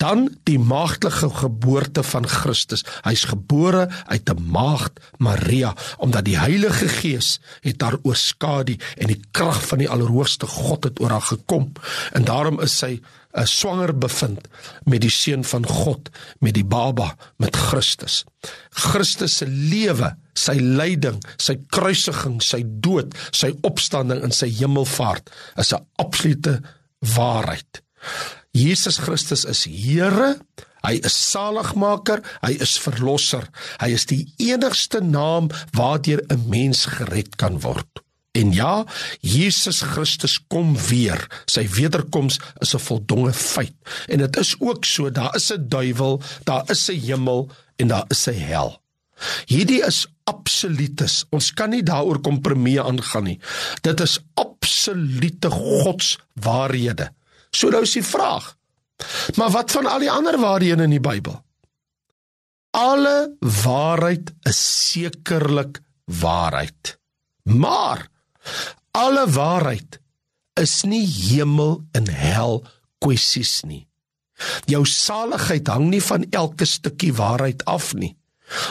Dan 0.01 0.23
die 0.49 0.57
maagdelike 0.59 1.29
geboorte 1.29 2.01
van 2.03 2.25
Christus. 2.27 2.81
Hy's 3.05 3.27
gebore 3.29 3.85
uit 4.09 4.29
'n 4.29 4.41
maagd, 4.49 4.99
Maria, 5.17 5.75
omdat 5.97 6.25
die 6.25 6.37
Heilige 6.37 6.87
Gees 6.87 7.39
het 7.61 7.81
haar 7.81 7.97
oorskadu 8.01 8.77
en 8.97 9.07
die 9.07 9.21
krag 9.31 9.67
van 9.67 9.77
die 9.77 9.89
Allerhoogste 9.89 10.47
God 10.47 10.83
het 10.83 10.99
oor 10.99 11.09
haar 11.09 11.29
gekom. 11.29 11.71
En 12.11 12.23
daarom 12.23 12.59
is 12.59 12.77
sy 12.77 13.01
'n 13.33 13.45
swanger 13.45 13.97
bevind 13.97 14.47
met 14.83 15.01
die 15.01 15.09
seun 15.09 15.43
van 15.43 15.65
God, 15.67 16.09
met 16.39 16.53
die 16.53 16.65
baba, 16.65 17.15
met 17.37 17.55
Christus. 17.55 18.23
Christus 18.69 19.37
se 19.37 19.47
lewe, 19.47 20.15
sy 20.33 20.57
lyding, 20.59 21.23
sy 21.37 21.59
kruisiging, 21.67 22.41
sy 22.41 22.63
dood, 22.65 23.15
sy 23.31 23.53
opstanding 23.61 24.23
en 24.23 24.31
sy 24.31 24.49
hemelvaart 24.49 25.29
is 25.55 25.73
'n 25.73 25.85
absolute 25.95 26.61
waarheid. 26.99 27.81
Jesus 28.51 28.99
Christus 28.99 29.45
is 29.45 29.63
Here, 29.63 30.35
hy 30.83 30.97
is 30.99 31.15
saligmaker, 31.15 32.19
hy 32.43 32.57
is 32.59 32.75
verlosser. 32.81 33.47
Hy 33.79 33.93
is 33.95 34.07
die 34.09 34.25
enigste 34.43 34.99
naam 34.99 35.49
waardeur 35.77 36.19
'n 36.29 36.49
mens 36.49 36.85
gered 36.85 37.37
kan 37.37 37.61
word. 37.63 38.01
En 38.31 38.51
ja, 38.51 38.85
Jesus 39.19 39.81
Christus 39.81 40.39
kom 40.47 40.75
weer. 40.87 41.19
Sy 41.45 41.67
wederkoms 41.67 42.39
is 42.59 42.75
'n 42.75 42.79
voldonge 42.79 43.33
feit. 43.33 43.75
En 44.07 44.17
dit 44.19 44.37
is 44.37 44.55
ook 44.59 44.85
so, 44.85 45.11
daar 45.11 45.35
is 45.35 45.51
'n 45.51 45.67
duiwel, 45.67 46.21
daar 46.43 46.63
is 46.69 46.89
'n 46.89 46.99
hemel 46.99 47.49
en 47.75 47.87
daar 47.87 48.05
is 48.07 48.27
'n 48.27 48.39
hel. 48.39 48.81
Hierdie 49.45 49.85
is 49.85 50.07
absolutes. 50.23 51.25
Ons 51.29 51.53
kan 51.53 51.69
nie 51.69 51.83
daaroor 51.83 52.21
kompromie 52.21 52.81
aangaan 52.81 53.23
nie. 53.23 53.39
Dit 53.81 53.99
is 53.99 54.19
absolute 54.33 55.49
godswaarhede. 55.49 57.11
So 57.51 57.69
nou 57.69 57.81
is 57.81 57.95
die 57.97 58.05
vraag. 58.05 58.55
Maar 59.35 59.49
wat 59.49 59.71
van 59.71 59.85
al 59.85 59.99
die 59.99 60.11
ander 60.11 60.37
waarhede 60.39 60.83
in 60.83 60.95
die 60.95 61.03
Bybel? 61.03 61.39
Alle 62.71 63.35
waarheid 63.39 64.31
is 64.47 64.61
sekerlik 64.91 65.81
waarheid. 66.05 66.97
Maar 67.43 68.07
Alle 68.91 69.23
waarheid 69.31 69.99
is 70.59 70.81
nie 70.83 71.05
hemel 71.07 71.79
en 71.95 72.09
hel 72.11 72.59
kwessies 72.99 73.61
nie. 73.63 73.85
Jou 74.67 74.83
saligheid 74.89 75.69
hang 75.71 75.87
nie 75.93 76.01
van 76.03 76.25
elke 76.29 76.67
stukkie 76.67 77.13
waarheid 77.15 77.63
af 77.65 77.93
nie. 77.95 78.17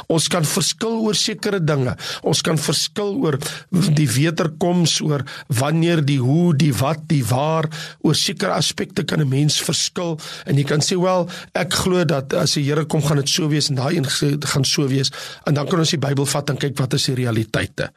Ons 0.08 0.28
kan 0.32 0.44
verskil 0.44 1.00
oor 1.04 1.14
sekere 1.18 1.60
dinge. 1.62 1.96
Ons 2.26 2.42
kan 2.46 2.58
verskil 2.60 3.14
oor 3.20 3.38
die 3.70 4.08
wederkoms, 4.10 4.98
oor 5.04 5.24
wanneer, 5.60 6.02
die 6.04 6.20
hoe, 6.20 6.54
die 6.56 6.72
wat, 6.80 7.06
die 7.10 7.22
waar, 7.26 7.68
oor 8.06 8.16
sekere 8.18 8.56
aspekte 8.56 9.04
kan 9.04 9.20
'n 9.20 9.28
mens 9.28 9.60
verskil 9.60 10.18
en 10.46 10.56
jy 10.56 10.64
kan 10.64 10.80
sê 10.80 10.96
wel, 11.00 11.28
ek 11.54 11.72
glo 11.72 12.04
dat 12.04 12.34
as 12.34 12.54
die 12.54 12.64
Here 12.70 12.84
kom 12.84 13.02
gaan 13.02 13.16
dit 13.16 13.28
so 13.28 13.48
wees 13.48 13.70
en 13.70 13.76
daai 13.76 13.96
een 13.96 14.06
gaan 14.06 14.64
so 14.64 14.86
wees 14.86 15.10
en 15.46 15.54
dan 15.54 15.66
kan 15.66 15.78
ons 15.78 15.90
die 15.90 15.98
Bybel 15.98 16.26
vat 16.26 16.50
en 16.50 16.56
kyk 16.56 16.78
wat 16.78 16.94
is 16.94 17.04
die 17.04 17.14
realiteite. 17.14 17.90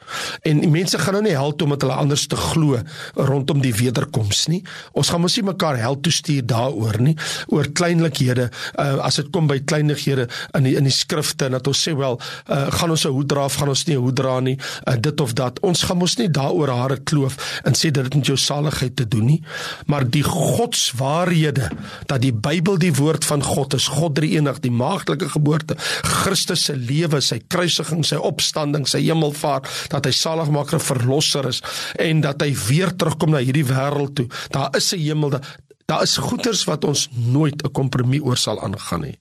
En 0.43 0.60
die 0.60 0.69
mense 0.69 0.98
gaan 0.98 1.13
nou 1.13 1.24
nie 1.24 1.36
hel 1.36 1.56
toe 1.56 1.67
omdat 1.67 1.82
hulle 1.82 1.93
anders 1.93 2.28
te 2.28 2.36
glo 2.36 2.80
rondom 3.15 3.62
die 3.62 3.74
wederkoms 3.74 4.48
nie. 4.48 4.63
Ons 4.93 5.10
gaan 5.10 5.22
mos 5.22 5.36
nie 5.38 5.46
mekaar 5.46 5.78
hel 5.78 6.00
toe 6.02 6.12
stuur 6.12 6.46
daaroor 6.46 7.00
nie, 7.02 7.15
oor 7.48 7.69
kleinlikhede, 7.74 8.50
uh, 8.80 8.98
as 9.06 9.19
dit 9.22 9.30
kom 9.34 9.48
by 9.48 9.60
kleinighede 9.60 10.28
in 10.58 10.63
die 10.67 10.76
in 10.78 10.88
die 10.88 10.93
skrifte 10.93 11.46
en 11.46 11.58
dat 11.58 11.67
ons 11.73 11.83
sê 11.88 11.95
wel, 11.97 12.19
uh, 12.19 12.67
gaan 12.77 12.93
ons 12.93 13.05
'n 13.05 13.13
hoed 13.15 13.29
dra 13.29 13.45
of 13.45 13.57
gaan 13.59 13.69
ons 13.73 13.86
nie 13.88 13.97
'n 13.97 14.03
hoed 14.05 14.15
dra 14.15 14.39
nie, 14.39 14.57
uh, 14.88 14.95
dit 14.99 15.21
of 15.21 15.33
dat. 15.33 15.59
Ons 15.62 15.83
gaan 15.83 15.97
mos 15.97 16.17
nie 16.17 16.29
daaroor 16.29 16.69
hare 16.69 16.97
kloof 16.97 17.62
en 17.65 17.73
sê 17.73 17.91
dit 17.91 18.03
het 18.03 18.15
met 18.15 18.25
jou 18.25 18.38
saligheid 18.38 18.95
te 18.95 19.07
doen 19.07 19.25
nie, 19.25 19.41
maar 19.86 20.05
die 20.09 20.23
godswaarhede 20.23 21.69
dat 22.07 22.21
die 22.21 22.33
Bybel 22.33 22.77
die 22.77 22.93
woord 22.93 23.25
van 23.25 23.43
God 23.43 23.73
is, 23.73 23.88
God 23.88 24.15
drie 24.15 24.36
enig, 24.38 24.59
die 24.59 24.71
maagdelike 24.71 25.29
geboorte, 25.29 25.75
Christus 26.03 26.63
se 26.63 26.75
lewe, 26.75 27.21
sy 27.21 27.41
kruisiging, 27.47 28.03
sy 28.05 28.15
opstanding, 28.15 28.88
sy 28.88 29.01
hemelvaart, 29.01 29.67
dat 29.89 30.05
hy 30.05 30.12
saligmaker 30.12 30.79
verlosser 30.79 31.47
is 31.49 31.62
en 31.99 32.21
dat 32.21 32.41
hy 32.41 32.53
weer 32.67 32.93
terugkom 32.95 33.33
na 33.33 33.41
hierdie 33.43 33.65
wêreld 33.67 34.15
toe. 34.15 34.27
Daar 34.51 34.69
is 34.77 34.93
'n 34.93 34.99
hemel, 34.99 35.39
daar 35.86 36.03
is 36.03 36.17
goeders 36.17 36.63
wat 36.65 36.83
ons 36.83 37.09
nooit 37.12 37.63
'n 37.63 37.71
kompromie 37.71 38.23
oor 38.23 38.38
sal 38.38 38.62
aangaan 38.62 39.01
nie. 39.01 39.17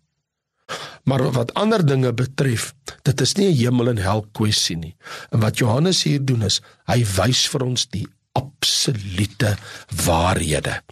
Maar 1.03 1.31
wat 1.35 1.55
ander 1.55 1.87
dinge 1.87 2.13
betref, 2.15 2.75
dit 3.03 3.21
is 3.21 3.35
nie 3.35 3.49
'n 3.49 3.57
hemel 3.57 3.89
en 3.89 3.99
hel 3.99 4.27
kwessie 4.33 4.77
nie. 4.77 4.97
En 5.31 5.41
wat 5.41 5.59
Johannes 5.59 6.03
hier 6.03 6.25
doen 6.25 6.43
is, 6.43 6.61
hy 6.87 7.05
wys 7.05 7.49
vir 7.49 7.63
ons 7.63 7.87
die 7.87 8.07
absolute 8.33 9.57
waarhede. 10.05 10.83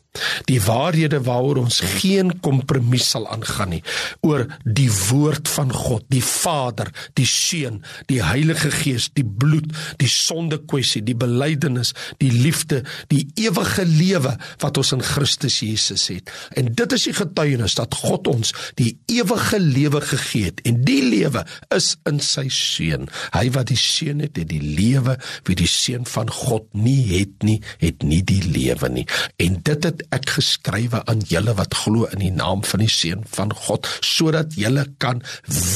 Die 0.51 0.59
waarhede 0.63 1.21
waaroor 1.23 1.61
ons 1.63 1.79
geen 2.01 2.33
kompromis 2.43 3.11
sal 3.13 3.29
aangaan 3.31 3.71
nie 3.77 3.83
oor 4.27 4.47
die 4.65 4.89
woord 4.91 5.49
van 5.49 5.71
God, 5.73 6.03
die 6.11 6.25
Vader, 6.25 6.91
die 7.19 7.27
Seun, 7.29 7.81
die 8.11 8.19
Heilige 8.25 8.73
Gees, 8.75 9.09
die 9.15 9.25
bloed, 9.25 9.71
die 10.03 10.11
sonde 10.11 10.59
kwessie, 10.59 11.03
die 11.07 11.15
belydenis, 11.15 11.93
die 12.19 12.33
liefde, 12.35 12.83
die 13.13 13.23
ewige 13.39 13.87
lewe 13.87 14.35
wat 14.63 14.81
ons 14.81 14.93
in 14.97 15.05
Christus 15.07 15.61
Jesus 15.63 16.09
het. 16.11 16.33
En 16.59 16.73
dit 16.75 16.97
is 16.97 17.07
die 17.07 17.17
getuienis 17.17 17.79
dat 17.79 17.95
God 18.03 18.27
ons 18.31 18.53
die 18.81 18.97
ewige 19.13 19.63
lewe 19.63 20.03
gegee 20.05 20.51
het 20.51 20.63
en 20.67 20.83
die 20.87 21.03
lewe 21.07 21.45
is 21.75 21.95
in 22.11 22.19
sy 22.25 22.49
Seun. 22.51 23.07
Hy 23.37 23.47
wat 23.55 23.71
die 23.71 23.79
Seun 23.79 24.25
het, 24.25 24.35
het 24.41 24.51
die 24.51 24.63
lewe, 24.63 25.17
wie 25.47 25.59
die 25.59 25.71
Seun 25.71 26.07
van 26.11 26.31
God 26.35 26.67
nie 26.75 27.03
het 27.15 27.47
nie, 27.47 27.61
het 27.79 28.03
nie 28.07 28.23
die 28.27 28.43
lewe 28.43 28.91
nie. 28.91 29.07
En 29.41 29.61
dit 29.67 29.87
het 29.87 30.00
ek 30.15 30.35
geskrywe 30.39 31.03
aan 31.11 31.23
julle 31.29 31.55
wat 31.59 31.77
glo 31.83 32.09
in 32.15 32.25
die 32.25 32.33
naam 32.35 32.65
van 32.65 32.85
die 32.85 32.91
seun 32.93 33.25
van 33.37 33.55
God 33.67 33.89
sodat 34.01 34.57
julle 34.59 34.87
kan 34.99 35.23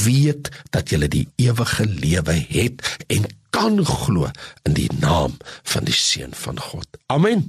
weet 0.03 0.51
dat 0.75 0.89
julle 0.93 1.09
die 1.11 1.27
ewige 1.41 1.85
lewe 1.85 2.37
het 2.49 2.83
en 3.07 3.27
kan 3.55 3.79
glo 3.85 4.27
in 4.67 4.73
die 4.75 4.89
naam 4.99 5.37
van 5.63 5.85
die 5.87 5.95
seun 5.95 6.33
van 6.35 6.59
God. 6.59 6.87
Amen. 7.07 7.45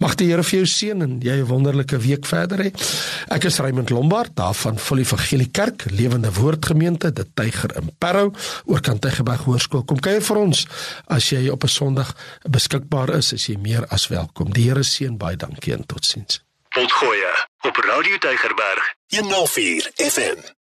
Mag 0.00 0.16
die 0.20 0.30
Here 0.30 0.44
vir 0.44 0.62
jou 0.62 0.68
seën 0.68 1.02
en 1.04 1.20
jy 1.20 1.36
'n 1.40 1.46
wonderlike 1.48 1.98
week 1.98 2.26
verder 2.26 2.58
hê. 2.64 2.70
Ek 3.28 3.44
is 3.44 3.58
Raymond 3.58 3.90
Lombard 3.90 4.36
daar 4.36 4.54
van 4.54 4.78
Volle 4.78 5.00
Evangelie 5.00 5.50
Kerk, 5.50 5.84
Lewende 5.90 6.32
Woord 6.32 6.66
Gemeente, 6.66 7.12
dit 7.12 7.28
Tyger 7.34 7.76
in 7.76 7.90
Parow, 7.98 8.32
oor 8.64 8.80
kan 8.80 8.98
Tygerberg 8.98 9.44
Hoërskool. 9.44 9.84
Kom 9.84 10.00
kuier 10.00 10.22
vir 10.22 10.36
ons 10.36 10.66
as 11.06 11.28
jy 11.28 11.48
op 11.48 11.64
'n 11.64 11.68
Sondag 11.68 12.14
beskikbaar 12.50 13.14
is, 13.14 13.32
as 13.32 13.46
jy 13.46 13.56
meer 13.56 13.86
as 13.88 14.08
welkom. 14.08 14.52
Die 14.52 14.68
Here 14.68 14.82
seën 14.82 15.16
baie 15.16 15.36
dankie 15.36 15.72
en 15.72 15.86
totsiens. 15.86 16.40
Potgoeie 16.68 17.32
op 17.60 17.76
Radio 17.76 18.18
Tygerberg 18.18 18.94
104 19.08 19.90
FM. 19.94 20.63